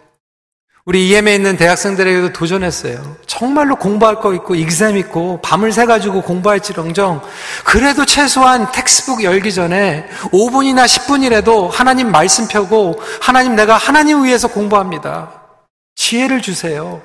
우리 0.89 1.08
EM에 1.10 1.36
있는 1.36 1.56
대학생들에게도 1.56 2.34
도전했어요. 2.34 3.15
정말로 3.28 3.75
공부할 3.75 4.15
거 4.15 4.34
있고, 4.34 4.56
익셈 4.56 4.97
있고, 4.97 5.39
밤을 5.43 5.71
새가지고 5.71 6.23
공부할지렁정, 6.23 7.21
그래도 7.63 8.08
최소한 8.08 8.71
텍스북 8.71 9.23
열기 9.23 9.54
전에 9.54 10.08
5분이나 10.32 10.88
10분이라도 10.88 11.69
하나님 11.69 12.10
말씀 12.10 12.47
펴고, 12.47 12.99
하나님 13.21 13.56
내가 13.56 13.78
하나님 13.78 14.23
위해서 14.23 14.47
공부합니다. 14.47 15.60
지혜를 15.93 16.41
주세요. 16.41 17.04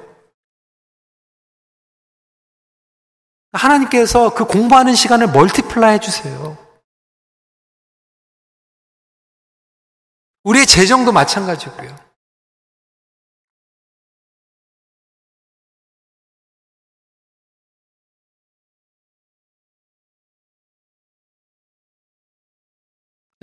하나님께서 3.52 4.32
그 4.32 4.46
공부하는 4.46 4.94
시간을 4.94 5.26
multiply 5.26 5.96
해주세요. 5.96 6.56
우리의 10.44 10.64
재정도 10.64 11.12
마찬가지고요. 11.12 12.13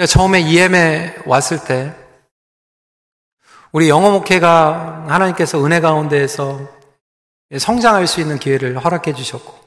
처음에 0.06 0.42
EM에 0.42 1.16
왔을 1.26 1.64
때 1.64 1.94
우리 3.72 3.90
영어 3.90 4.12
목회가 4.12 5.06
하나님께서 5.08 5.64
은혜 5.64 5.80
가운데에서 5.80 6.60
성장할 7.58 8.08
수 8.08 8.22
있는 8.22 8.38
기회를 8.40 8.84
허락해 8.84 9.14
주셨고 9.14 9.62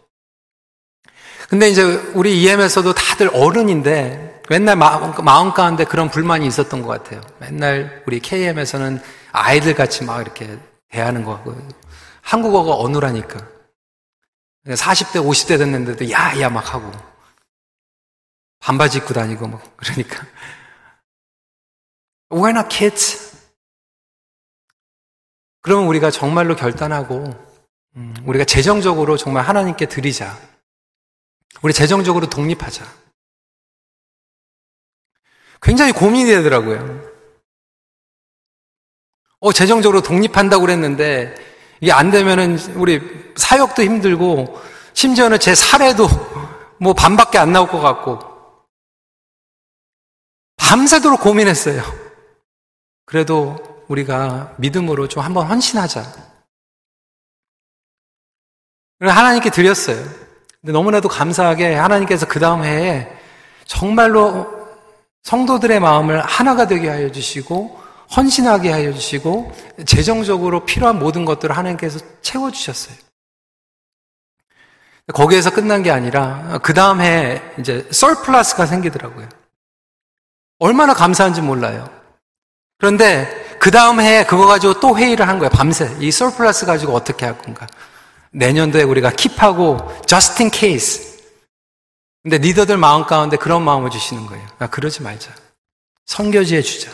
근데 1.49 1.69
이제 1.69 1.83
우리 2.15 2.43
EM에서도 2.43 2.93
다들 2.95 3.31
어른인데 3.33 4.43
맨날 4.49 4.77
마음, 4.77 5.53
가운데 5.53 5.85
그런 5.85 6.11
불만이 6.11 6.47
있었던 6.47 6.83
것 6.83 6.89
같아요. 6.89 7.23
맨날 7.39 8.03
우리 8.07 8.21
KM에서는 8.21 9.01
아이들 9.33 9.75
같이 9.75 10.05
막 10.05 10.21
이렇게 10.21 10.59
대하는 10.91 11.25
거. 11.25 11.43
한국어가 12.21 12.75
어눌하니까. 12.75 13.39
40대, 14.67 15.25
50대 15.25 15.59
됐는데도 15.59 16.11
야, 16.11 16.39
야, 16.41 16.49
막 16.49 16.75
하고. 16.75 16.91
반바지 18.65 18.99
입고 18.99 19.13
다니고 19.13 19.47
뭐, 19.47 19.61
그러니까. 19.77 20.27
We're 22.31 22.51
not 22.51 22.75
kids. 22.75 23.37
그러면 25.61 25.87
우리가 25.87 26.11
정말로 26.11 26.57
결단하고, 26.57 27.25
음, 27.97 28.17
우리가 28.25 28.47
재정적으로 28.47 29.19
정말 29.19 29.45
하나님께 29.45 29.87
드리자. 29.87 30.39
우리 31.61 31.75
재정적으로 31.75 32.31
독립하자. 32.31 32.87
굉장히 35.61 35.93
고민이 35.93 36.25
되더라고요. 36.31 37.13
어, 39.41 39.53
재정적으로 39.53 40.01
독립한다고 40.01 40.63
그랬는데, 40.63 41.35
이게 41.83 41.93
안 41.93 42.11
되면은 42.11 42.77
우리 42.77 43.35
사역도 43.37 43.83
힘들고, 43.83 44.59
심지어는 44.95 45.39
제 45.39 45.55
사례도 45.55 46.09
뭐 46.81 46.95
반밖에 46.95 47.37
안 47.37 47.53
나올 47.53 47.69
것 47.69 47.81
같고, 47.81 48.34
밤새도록 50.75 51.21
고민했어요. 51.21 51.85
그래도 53.07 53.85
우리가 53.87 54.55
믿음으로 54.57 55.07
좀 55.07 55.23
한번 55.23 55.47
헌신하자. 55.47 56.05
하나님께 59.01 59.51
드렸어요. 59.51 60.03
근데 60.61 60.73
너무나도 60.73 61.09
감사하게 61.09 61.77
하나님께서 61.77 62.27
그 62.27 62.41
다음 62.41 62.65
해에 62.65 63.09
정말로 63.67 64.67
성도들의 65.23 65.79
마음을 65.79 66.21
하나가 66.21 66.67
되게 66.67 66.89
하여 66.89 67.13
주시고 67.13 67.81
헌신하게 68.17 68.73
하여 68.73 68.93
주시고 68.93 69.53
재정적으로 69.87 70.65
필요한 70.65 70.99
모든 70.99 71.25
것들을 71.25 71.57
하나님께서 71.57 72.01
채워 72.21 72.51
주셨어요. 72.51 72.97
거기에서 75.13 75.51
끝난 75.51 75.85
게 75.85 75.93
아니라 75.93 76.59
그 76.65 76.75
다음 76.75 77.01
해 77.01 77.41
이제 77.61 77.87
썰플러스가 77.93 78.67
생기더라고요. 78.67 79.44
얼마나 80.65 80.95
감사한지 80.95 81.43
몰라요. 81.43 81.87
그런데 82.79 83.59
그 83.61 83.71
다음 83.71 84.01
해 84.01 84.25
그거 84.25 84.47
가지고 84.47 84.81
또 84.81 84.97
회의를 84.97 85.29
한 85.29 85.39
거예요. 85.39 85.51
밤새 85.51 85.95
이 86.01 86.11
썰플러스 86.11 86.65
가지고 86.65 86.95
어떻게 86.95 87.27
할 87.27 87.37
건가? 87.37 87.67
내년도에 88.31 88.83
우리가 88.83 89.11
킵하고 89.11 90.07
just 90.07 90.43
in 90.43 90.51
case 90.51 91.23
근데 92.23 92.39
리더들 92.39 92.79
마음 92.79 93.05
가운데 93.05 93.37
그런 93.37 93.63
마음을 93.63 93.91
주시는 93.91 94.25
거예요. 94.25 94.49
아, 94.59 94.67
그러지 94.67 95.03
말자. 95.03 95.35
성교지에 96.07 96.63
주자. 96.63 96.91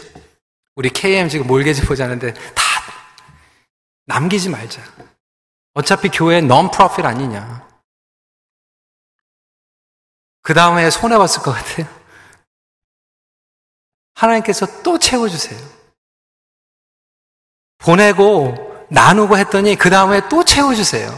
우리 0.74 0.90
KM 0.90 1.28
지금 1.28 1.46
몰개지 1.46 1.82
보자는데 1.82 2.34
다 2.34 2.64
남기지 4.06 4.48
말자. 4.48 4.82
어차피 5.74 6.08
교회 6.08 6.40
넌 6.40 6.72
프로필 6.72 7.06
아니냐. 7.06 7.68
그 10.42 10.54
다음에 10.54 10.90
손해봤을 10.90 11.42
것 11.42 11.52
같아요. 11.52 11.99
하나님께서 14.20 14.82
또 14.82 14.98
채워주세요. 14.98 15.58
보내고 17.78 18.54
나누고 18.90 19.38
했더니 19.38 19.76
그 19.76 19.88
다음에 19.88 20.20
또 20.28 20.44
채워주세요. 20.44 21.10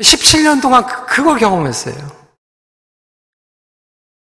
17년 0.00 0.62
동안 0.62 0.86
그, 0.86 1.06
그걸 1.06 1.38
경험했어요. 1.38 2.22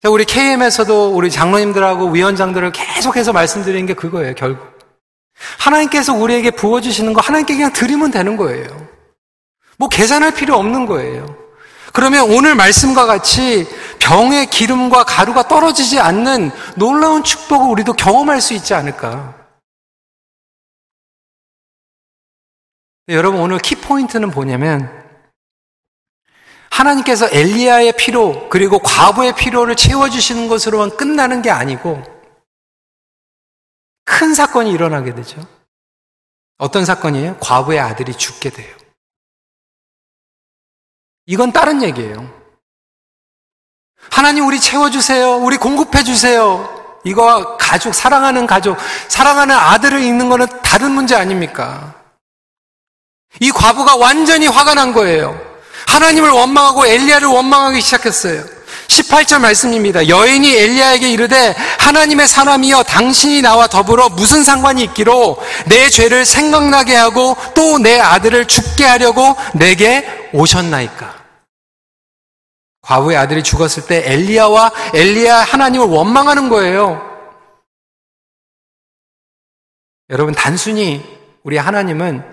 우리 0.06 0.23
KM에서도 0.23 1.13
우리 1.13 1.30
장로님들하고 1.30 2.10
위원장들을 2.12 2.71
계속해서 2.71 3.34
말씀드리는 3.34 3.86
게 3.86 3.93
그거예요, 3.93 4.34
결국. 4.36 4.65
하나님께서 5.60 6.13
우리에게 6.13 6.51
부어주시는 6.51 7.13
거 7.13 7.19
하나님께 7.19 7.56
그냥 7.56 7.73
드리면 7.73 8.12
되는 8.12 8.38
거예요. 8.38 8.88
뭐 9.77 9.89
계산할 9.89 10.34
필요 10.34 10.56
없는 10.56 10.86
거예요. 10.86 11.46
그러면 11.97 12.29
오늘 12.31 12.53
말씀과 12.53 13.07
같이 13.07 13.67
병의 13.97 14.51
기름과 14.51 15.03
가루가 15.03 15.47
떨어지지 15.47 15.99
않는 15.99 16.51
놀라운 16.75 17.23
축복을 17.23 17.67
우리도 17.71 17.93
경험할 17.93 18.39
수 18.39 18.53
있지 18.53 18.75
않을까. 18.75 19.33
여러분 23.07 23.41
오늘 23.41 23.57
키포인트는 23.57 24.29
뭐냐면 24.29 24.93
하나님께서 26.69 27.29
엘리야의 27.31 27.93
피로 27.97 28.47
그리고 28.49 28.77
과부의 28.77 29.33
피로를 29.33 29.75
채워주시는 29.75 30.49
것으로만 30.49 30.97
끝나는 30.97 31.41
게 31.41 31.49
아니고 31.49 32.03
큰 34.05 34.36
사건이 34.36 34.69
일어나게 34.69 35.15
되죠. 35.15 35.43
어떤 36.60 36.86
사건이에요? 36.86 37.38
과부의 37.39 37.79
아들이 37.79 38.13
죽게 38.13 38.51
돼요. 38.51 38.87
이건 41.27 41.51
다른 41.51 41.83
얘기예요. 41.83 42.27
하나님 44.09 44.47
우리 44.47 44.59
채워주세요. 44.59 45.37
우리 45.37 45.57
공급해주세요. 45.57 46.75
이거 47.03 47.57
가족, 47.57 47.93
사랑하는 47.93 48.47
가족, 48.47 48.77
사랑하는 49.09 49.55
아들을 49.55 50.01
잃는 50.01 50.29
거는 50.29 50.47
다른 50.63 50.91
문제 50.91 51.15
아닙니까? 51.15 51.93
이 53.39 53.51
과부가 53.51 53.97
완전히 53.97 54.47
화가 54.47 54.73
난 54.73 54.93
거예요. 54.93 55.39
하나님을 55.87 56.29
원망하고 56.29 56.87
엘리야를 56.87 57.27
원망하기 57.27 57.81
시작했어요. 57.81 58.43
18절 58.87 59.39
말씀입니다. 59.41 60.07
여인이 60.07 60.49
엘리야에게 60.55 61.09
이르되 61.09 61.55
하나님의 61.79 62.27
사람이여 62.27 62.83
당신이 62.83 63.41
나와 63.41 63.67
더불어 63.67 64.09
무슨 64.09 64.43
상관이 64.45 64.81
있기로 64.83 65.37
내 65.65 65.89
죄를 65.89 66.25
생각나게 66.25 66.95
하고 66.95 67.35
또 67.53 67.79
내 67.79 67.99
아들을 67.99 68.45
죽게 68.47 68.85
하려고 68.85 69.35
내게 69.53 70.29
오셨나이까. 70.33 71.16
과부의 72.88 73.17
아들이 73.17 73.43
죽었을 73.43 73.86
때 73.86 74.02
엘리야와 74.06 74.71
엘리야 74.93 75.39
하나님을 75.39 75.88
원망하는 75.88 76.47
거예요. 76.47 77.04
여러분 80.10 80.34
단순히 80.34 81.06
우리 81.43 81.58
하나님은 81.58 82.23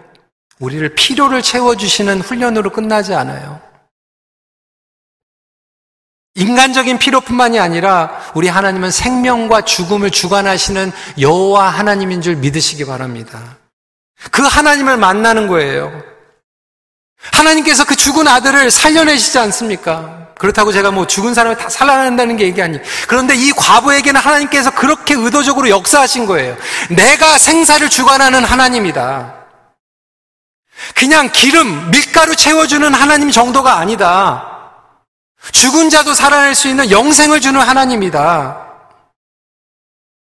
우리를 0.60 0.94
필요를 0.94 1.42
채워 1.42 1.76
주시는 1.76 2.20
훈련으로 2.20 2.70
끝나지 2.70 3.14
않아요. 3.14 3.60
인간적인 6.36 6.98
필요뿐만이 6.98 7.58
아니라 7.58 8.32
우리 8.36 8.46
하나님은 8.46 8.92
생명과 8.92 9.62
죽음을 9.62 10.12
주관하시는 10.12 10.92
여호와 11.18 11.68
하나님인 11.68 12.22
줄 12.22 12.36
믿으시기 12.36 12.84
바랍니다. 12.84 13.58
그 14.30 14.42
하나님을 14.42 14.98
만나는 14.98 15.48
거예요. 15.48 16.13
하나님께서 17.32 17.84
그 17.84 17.96
죽은 17.96 18.28
아들을 18.28 18.70
살려내시지 18.70 19.38
않습니까? 19.38 20.24
그렇다고 20.38 20.72
제가 20.72 20.90
뭐 20.90 21.06
죽은 21.06 21.32
사람을 21.32 21.56
다 21.56 21.68
살아낸다는 21.68 22.36
게 22.36 22.44
얘기 22.44 22.60
아니. 22.60 22.78
그런데 23.06 23.34
이 23.34 23.52
과부에게는 23.52 24.20
하나님께서 24.20 24.70
그렇게 24.70 25.14
의도적으로 25.14 25.68
역사하신 25.68 26.26
거예요. 26.26 26.56
내가 26.90 27.38
생사를 27.38 27.88
주관하는 27.88 28.44
하나님이다. 28.44 29.34
그냥 30.94 31.30
기름, 31.32 31.90
밀가루 31.90 32.34
채워주는 32.34 32.92
하나님 32.92 33.30
정도가 33.30 33.78
아니다. 33.78 34.50
죽은 35.52 35.90
자도 35.90 36.14
살아날 36.14 36.54
수 36.54 36.68
있는 36.68 36.90
영생을 36.90 37.40
주는 37.40 37.60
하나님이다. 37.60 38.63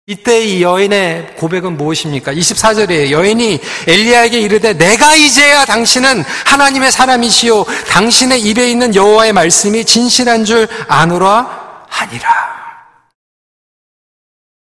이때 0.08 0.40
이 0.40 0.62
여인의 0.62 1.34
고백은 1.34 1.76
무엇입니까? 1.76 2.32
24절에 2.32 3.10
여인이 3.10 3.60
엘리야에게 3.88 4.40
이르되 4.40 4.72
내가 4.74 5.16
이제야 5.16 5.64
당신은 5.64 6.22
하나님의 6.44 6.92
사람이시요 6.92 7.64
당신의 7.88 8.40
입에 8.42 8.70
있는 8.70 8.94
여호와의 8.94 9.32
말씀이 9.32 9.84
진실한 9.84 10.44
줄 10.44 10.68
아노라 10.86 11.86
하니라. 11.88 12.30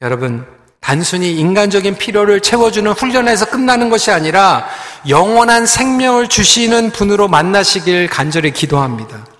여러분 0.00 0.46
단순히 0.80 1.34
인간적인 1.34 1.98
필요를 1.98 2.40
채워주는 2.40 2.90
훈련에서 2.92 3.44
끝나는 3.50 3.90
것이 3.90 4.10
아니라 4.10 4.66
영원한 5.06 5.66
생명을 5.66 6.28
주시는 6.28 6.92
분으로 6.92 7.28
만나시길 7.28 8.08
간절히 8.08 8.52
기도합니다. 8.52 9.35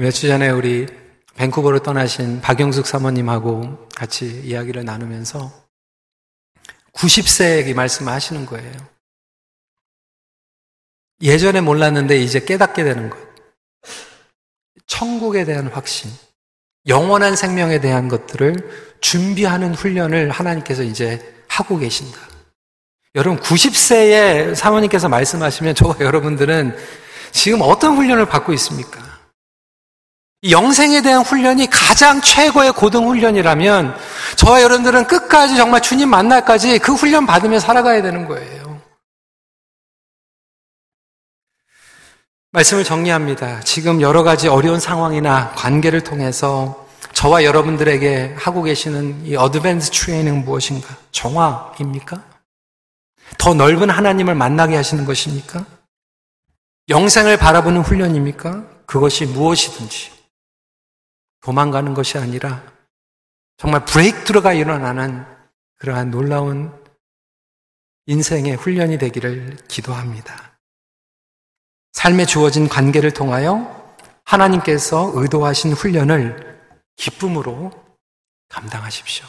며칠 0.00 0.30
전에 0.30 0.48
우리 0.48 0.86
밴쿠버로 1.34 1.80
떠나신 1.80 2.40
박영숙 2.40 2.86
사모님하고 2.86 3.86
같이 3.94 4.40
이야기를 4.46 4.82
나누면서 4.86 5.52
90세에게 6.94 7.74
말씀을 7.74 8.10
하시는 8.10 8.46
거예요. 8.46 8.72
예전에 11.20 11.60
몰랐는데 11.60 12.18
이제 12.18 12.40
깨닫게 12.40 12.82
되는 12.82 13.10
것. 13.10 13.18
천국에 14.86 15.44
대한 15.44 15.66
확신, 15.66 16.10
영원한 16.86 17.36
생명에 17.36 17.78
대한 17.82 18.08
것들을 18.08 18.96
준비하는 19.02 19.74
훈련을 19.74 20.30
하나님께서 20.30 20.82
이제 20.82 21.20
하고 21.46 21.76
계신다. 21.76 22.18
여러분, 23.16 23.38
90세에 23.42 24.54
사모님께서 24.54 25.10
말씀하시면 25.10 25.74
저와 25.74 25.96
여러분들은 26.00 26.74
지금 27.32 27.60
어떤 27.60 27.98
훈련을 27.98 28.24
받고 28.24 28.54
있습니까? 28.54 29.09
영생에 30.48 31.02
대한 31.02 31.22
훈련이 31.22 31.68
가장 31.68 32.22
최고의 32.22 32.72
고등 32.72 33.06
훈련이라면 33.08 33.94
저와 34.36 34.62
여러분들은 34.62 35.06
끝까지 35.06 35.56
정말 35.56 35.82
주님 35.82 36.08
만날까지 36.08 36.78
그 36.78 36.94
훈련 36.94 37.26
받으며 37.26 37.60
살아가야 37.60 38.00
되는 38.00 38.26
거예요. 38.26 38.80
말씀을 42.52 42.84
정리합니다. 42.84 43.60
지금 43.60 44.00
여러 44.00 44.22
가지 44.22 44.48
어려운 44.48 44.80
상황이나 44.80 45.52
관계를 45.52 46.02
통해서 46.02 46.86
저와 47.12 47.44
여러분들에게 47.44 48.34
하고 48.38 48.62
계시는 48.62 49.26
이 49.26 49.36
어드밴스 49.36 49.90
트레이닝 49.90 50.44
무엇인가? 50.44 50.96
정화입니까? 51.12 52.24
더 53.36 53.54
넓은 53.54 53.90
하나님을 53.90 54.34
만나게 54.34 54.74
하시는 54.74 55.04
것입니까? 55.04 55.66
영생을 56.88 57.36
바라보는 57.36 57.82
훈련입니까? 57.82 58.64
그것이 58.86 59.26
무엇이든지. 59.26 60.19
도망가는 61.40 61.94
것이 61.94 62.18
아니라 62.18 62.62
정말 63.56 63.84
브레이크 63.84 64.24
트루가 64.24 64.52
일어나는 64.52 65.24
그러한 65.76 66.10
놀라운 66.10 66.72
인생의 68.06 68.56
훈련이 68.56 68.98
되기를 68.98 69.56
기도합니다. 69.68 70.58
삶에 71.92 72.26
주어진 72.26 72.68
관계를 72.68 73.12
통하여 73.12 73.96
하나님께서 74.24 75.12
의도하신 75.14 75.72
훈련을 75.72 76.60
기쁨으로 76.96 77.70
감당하십시오. 78.48 79.26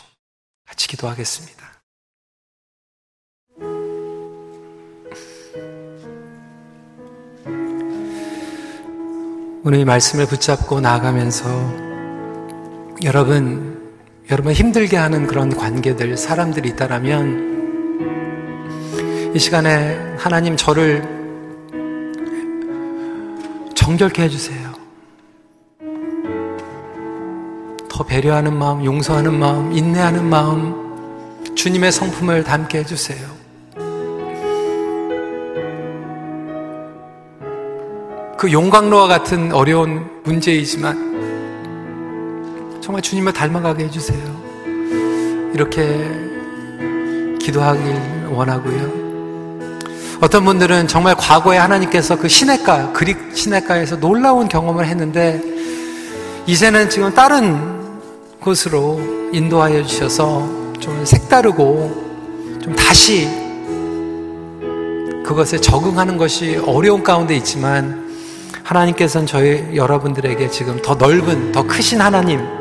같이 0.66 0.88
기도하겠습니다. 0.88 1.72
오늘 9.64 9.80
이 9.80 9.86
말씀을 9.86 10.26
붙잡고 10.26 10.82
나아가면서 10.82 11.91
여러분, 13.04 13.82
여러분 14.30 14.54
힘들게 14.54 14.96
하는 14.96 15.26
그런 15.26 15.50
관계들, 15.56 16.16
사람들이 16.16 16.70
있다라면 16.70 17.50
이 19.34 19.40
시간에 19.40 19.98
하나님 20.20 20.56
저를 20.56 21.02
정결케 23.74 24.22
해주세요. 24.22 24.72
더 27.90 28.04
배려하는 28.04 28.56
마음, 28.56 28.86
용서하는 28.86 29.34
마음, 29.34 29.72
인내하는 29.74 30.30
마음, 30.30 30.76
주님의 31.56 31.92
성품을 31.92 32.44
담게 32.44 32.78
해주세요. 32.80 33.42
그 38.38 38.52
용광로와 38.52 39.08
같은 39.08 39.52
어려운 39.54 40.08
문제이지만 40.24 41.11
정말 42.92 43.02
주님을 43.04 43.32
닮아가게 43.32 43.86
해주세요. 43.86 44.20
이렇게 45.54 45.82
기도하길 47.40 48.28
원하고요. 48.30 48.92
어떤 50.20 50.44
분들은 50.44 50.90
정말 50.90 51.16
과거에 51.16 51.58
하나님께서 51.58 52.18
그 52.18 52.28
시내가, 52.28 52.92
그릭 52.92 53.32
시내가에서 53.34 53.98
놀라운 53.98 54.50
경험을 54.50 54.86
했는데, 54.88 55.42
이제는 56.48 56.90
지금 56.90 57.14
다른 57.14 57.58
곳으로 58.42 59.00
인도하여 59.32 59.86
주셔서 59.86 60.74
좀 60.82 61.06
색다르고, 61.06 62.60
좀 62.62 62.76
다시 62.76 63.30
그것에 65.24 65.62
적응하는 65.62 66.18
것이 66.18 66.58
어려운 66.66 67.04
가운데 67.04 67.38
있지만, 67.38 68.12
하나님께서는 68.64 69.28
저희 69.28 69.78
여러분들에게 69.78 70.50
지금 70.50 70.82
더 70.82 70.96
넓은, 70.96 71.54
더 71.54 71.64
크신 71.64 72.02
하나님 72.02 72.61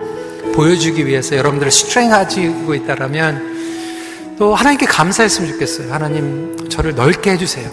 보여주기 0.55 1.07
위해서 1.07 1.37
여러분들을 1.37 1.71
스트렝하지고 1.71 2.75
있다라면, 2.75 4.37
또 4.39 4.55
하나님께 4.55 4.87
감사했으면 4.87 5.51
좋겠어요. 5.53 5.93
하나님, 5.93 6.69
저를 6.69 6.95
넓게 6.95 7.33
해주세요. 7.33 7.71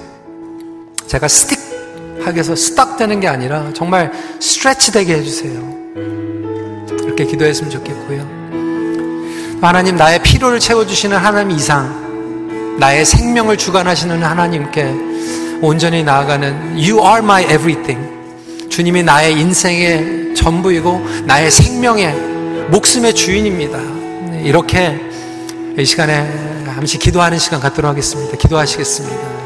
제가 1.08 1.28
스틱하게 1.28 2.40
해서 2.40 2.56
스탁 2.56 2.98
되는 2.98 3.20
게 3.20 3.28
아니라 3.28 3.72
정말 3.74 4.12
스트레치 4.40 4.92
되게 4.92 5.16
해주세요. 5.16 5.78
이렇게 7.04 7.26
기도했으면 7.26 7.72
좋겠고요. 7.72 8.38
하나님, 9.62 9.96
나의 9.96 10.22
피로를 10.22 10.60
채워주시는 10.60 11.16
하나님 11.18 11.56
이상, 11.56 12.78
나의 12.80 13.06
생명을 13.06 13.58
주관하시는 13.58 14.22
하나님께 14.22 14.94
온전히 15.62 16.04
나아가는 16.04 16.74
You 16.74 17.00
are 17.00 17.20
my 17.20 17.44
everything. 17.46 18.70
주님이 18.70 19.02
나의 19.04 19.40
인생의 19.40 20.36
전부이고 20.36 21.24
나의 21.26 21.50
생명의 21.50 22.37
목숨의 22.70 23.14
주인입니다. 23.14 23.80
이렇게 24.44 25.00
이 25.78 25.86
시간에 25.86 26.66
잠시 26.66 27.00
기도하는 27.00 27.40
시간 27.40 27.60
갖도록 27.60 27.90
하겠습니다. 27.90 28.38
기도하시겠습니다. 28.38 29.38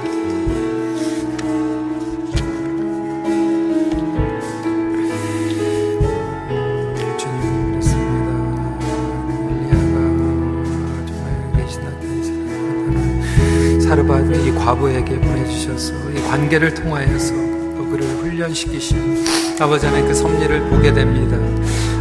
사르바드 13.81 14.47
이 14.47 14.55
과부에게 14.55 15.19
보내주셔서 15.19 15.93
이 16.11 16.21
관계를 16.23 16.73
통하여서 16.73 17.33
또 17.33 17.85
그를 17.89 18.07
훈련시키신 18.21 19.25
아버지 19.59 19.85
하나님 19.85 20.07
그 20.07 20.13
섭리를 20.13 20.69
보게 20.69 20.93
됩니다. 20.93 21.37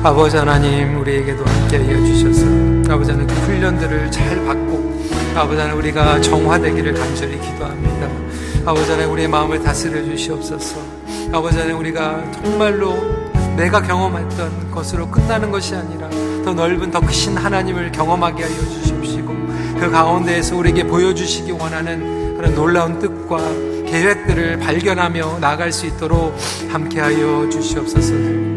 아버지 0.03 0.35
하나님 0.35 0.99
우리에게도 0.99 1.45
함께 1.45 1.77
이어주셔서 1.77 2.47
아버지 2.91 3.11
하나님 3.11 3.27
그 3.27 3.35
훈련들을 3.43 4.11
잘 4.11 4.45
받고 4.47 5.05
아버지 5.37 5.61
하나님 5.61 5.79
우리가 5.79 6.19
정화되기를 6.23 6.95
간절히 6.95 7.39
기도합니다. 7.39 8.09
아버지 8.65 8.91
하나님 8.91 9.13
우리의 9.13 9.29
마음을 9.29 9.63
다스려 9.63 10.03
주시옵소서. 10.03 10.81
아버지 11.33 11.59
하나님 11.59 11.79
우리가 11.81 12.25
정말로 12.33 12.97
내가 13.59 13.83
경험했던 13.83 14.71
것으로 14.71 15.07
끝나는 15.11 15.51
것이 15.51 15.75
아니라 15.75 16.09
더 16.47 16.55
넓은 16.55 16.91
더 16.91 16.99
크신 17.01 17.37
하나님을 17.37 17.93
경험하게 17.93 18.45
하여 18.45 18.55
주십시고 18.55 19.35
그 19.79 19.91
가운데에서 19.91 20.57
우리에게 20.57 20.87
보여주시기 20.87 21.53
원하는 21.53 22.39
그런 22.39 22.55
놀라운 22.55 22.99
뜻과 22.99 23.37
계획들을 23.87 24.61
발견하며 24.61 25.41
나갈 25.41 25.71
수 25.71 25.85
있도록 25.85 26.35
함께하여 26.71 27.51
주시옵소서. 27.51 28.50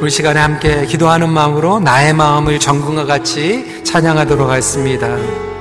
우리 0.00 0.10
시간에 0.10 0.38
함께 0.38 0.84
기도하는 0.84 1.30
마음으로 1.30 1.80
나의 1.80 2.12
마음을 2.12 2.60
정금과 2.60 3.06
같이 3.06 3.82
찬양하도록 3.82 4.48
하겠습니다. 4.48 5.55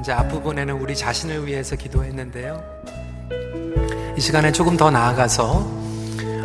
이제 0.00 0.12
앞부분에는 0.12 0.74
우리 0.74 0.94
자신을 0.94 1.46
위해서 1.46 1.74
기도했는데요. 1.74 2.62
이 4.16 4.20
시간에 4.20 4.52
조금 4.52 4.76
더 4.76 4.90
나아가서 4.90 5.66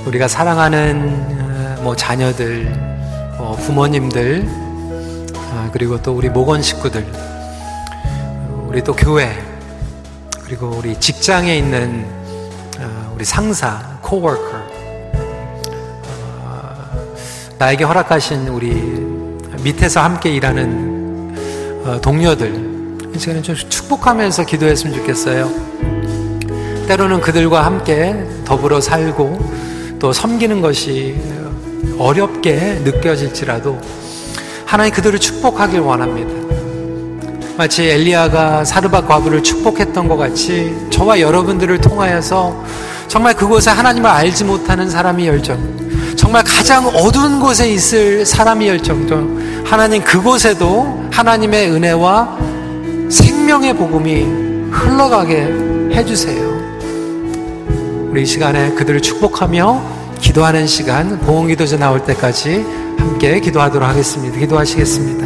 우리가 0.06 0.28
사랑하는 0.28 1.78
어, 1.78 1.82
뭐 1.84 1.96
자녀들, 1.96 2.66
뭐 3.38 3.56
부모님들, 3.56 4.46
어, 5.36 5.70
그리고 5.72 6.02
또 6.02 6.14
우리 6.14 6.30
모건 6.30 6.62
식구들, 6.62 7.06
우리 8.68 8.84
또 8.84 8.96
교회, 8.96 9.32
그리고 10.44 10.68
우리 10.68 11.00
직장에 11.00 11.56
있는 11.56 12.06
어, 12.80 13.12
우리 13.16 13.24
상사, 13.24 13.98
코워커, 14.02 14.52
어, 16.42 17.16
나에게 17.60 17.84
허락하신 17.84 18.48
우리 18.48 18.74
밑에서 19.64 20.02
함께 20.02 20.32
일하는 20.32 21.84
어, 21.86 22.02
동료들, 22.02 22.73
이 23.16 23.20
시간에 23.20 23.42
좀 23.42 23.56
축복하면서 23.56 24.46
기도했으면 24.46 24.96
좋겠어요. 24.98 25.50
때로는 26.88 27.22
그들과 27.22 27.64
함께 27.64 28.26
더불어 28.44 28.82
살고 28.82 29.40
또 30.00 30.12
섬기는 30.12 30.62
것이 30.62 31.16
어렵게 31.98 32.82
느껴질지라도 32.84 33.80
하나님 34.66 34.94
그들을 34.94 35.20
축복하길 35.20 35.80
원합니다. 35.80 36.44
마치 37.56 37.84
엘리야가 37.84 38.66
사르밧 38.66 39.08
과부를 39.08 39.44
축복했던 39.44 40.08
것 40.08 40.18
같이 40.18 40.76
저와 40.90 41.20
여러분들을 41.20 41.80
통하여서 41.82 42.66
정말 43.08 43.36
그곳에 43.36 43.70
하나님을 43.70 44.10
알지 44.10 44.44
못하는 44.46 44.90
사람이 44.90 45.28
열정, 45.28 46.16
정말 46.16 46.44
가장 46.44 46.88
어두운 46.88 47.40
곳에 47.40 47.70
있을 47.70 48.26
사람이 48.26 48.68
열정도 48.68 49.40
하나님 49.64 50.04
그곳에도 50.04 51.06
하나님의 51.12 51.70
은혜와 51.70 52.53
생명의 53.14 53.76
복음이 53.76 54.24
흘러가게 54.72 55.44
해주세요. 55.94 56.52
우리 58.10 58.24
이 58.24 58.26
시간에 58.26 58.72
그들을 58.72 59.02
축복하며 59.02 59.84
기도하는 60.20 60.66
시간, 60.66 61.20
보험기도제 61.20 61.78
나올 61.78 62.04
때까지 62.04 62.66
함께 62.98 63.40
기도하도록 63.40 63.88
하겠습니다. 63.88 64.40
기도하시겠습니다. 64.40 65.23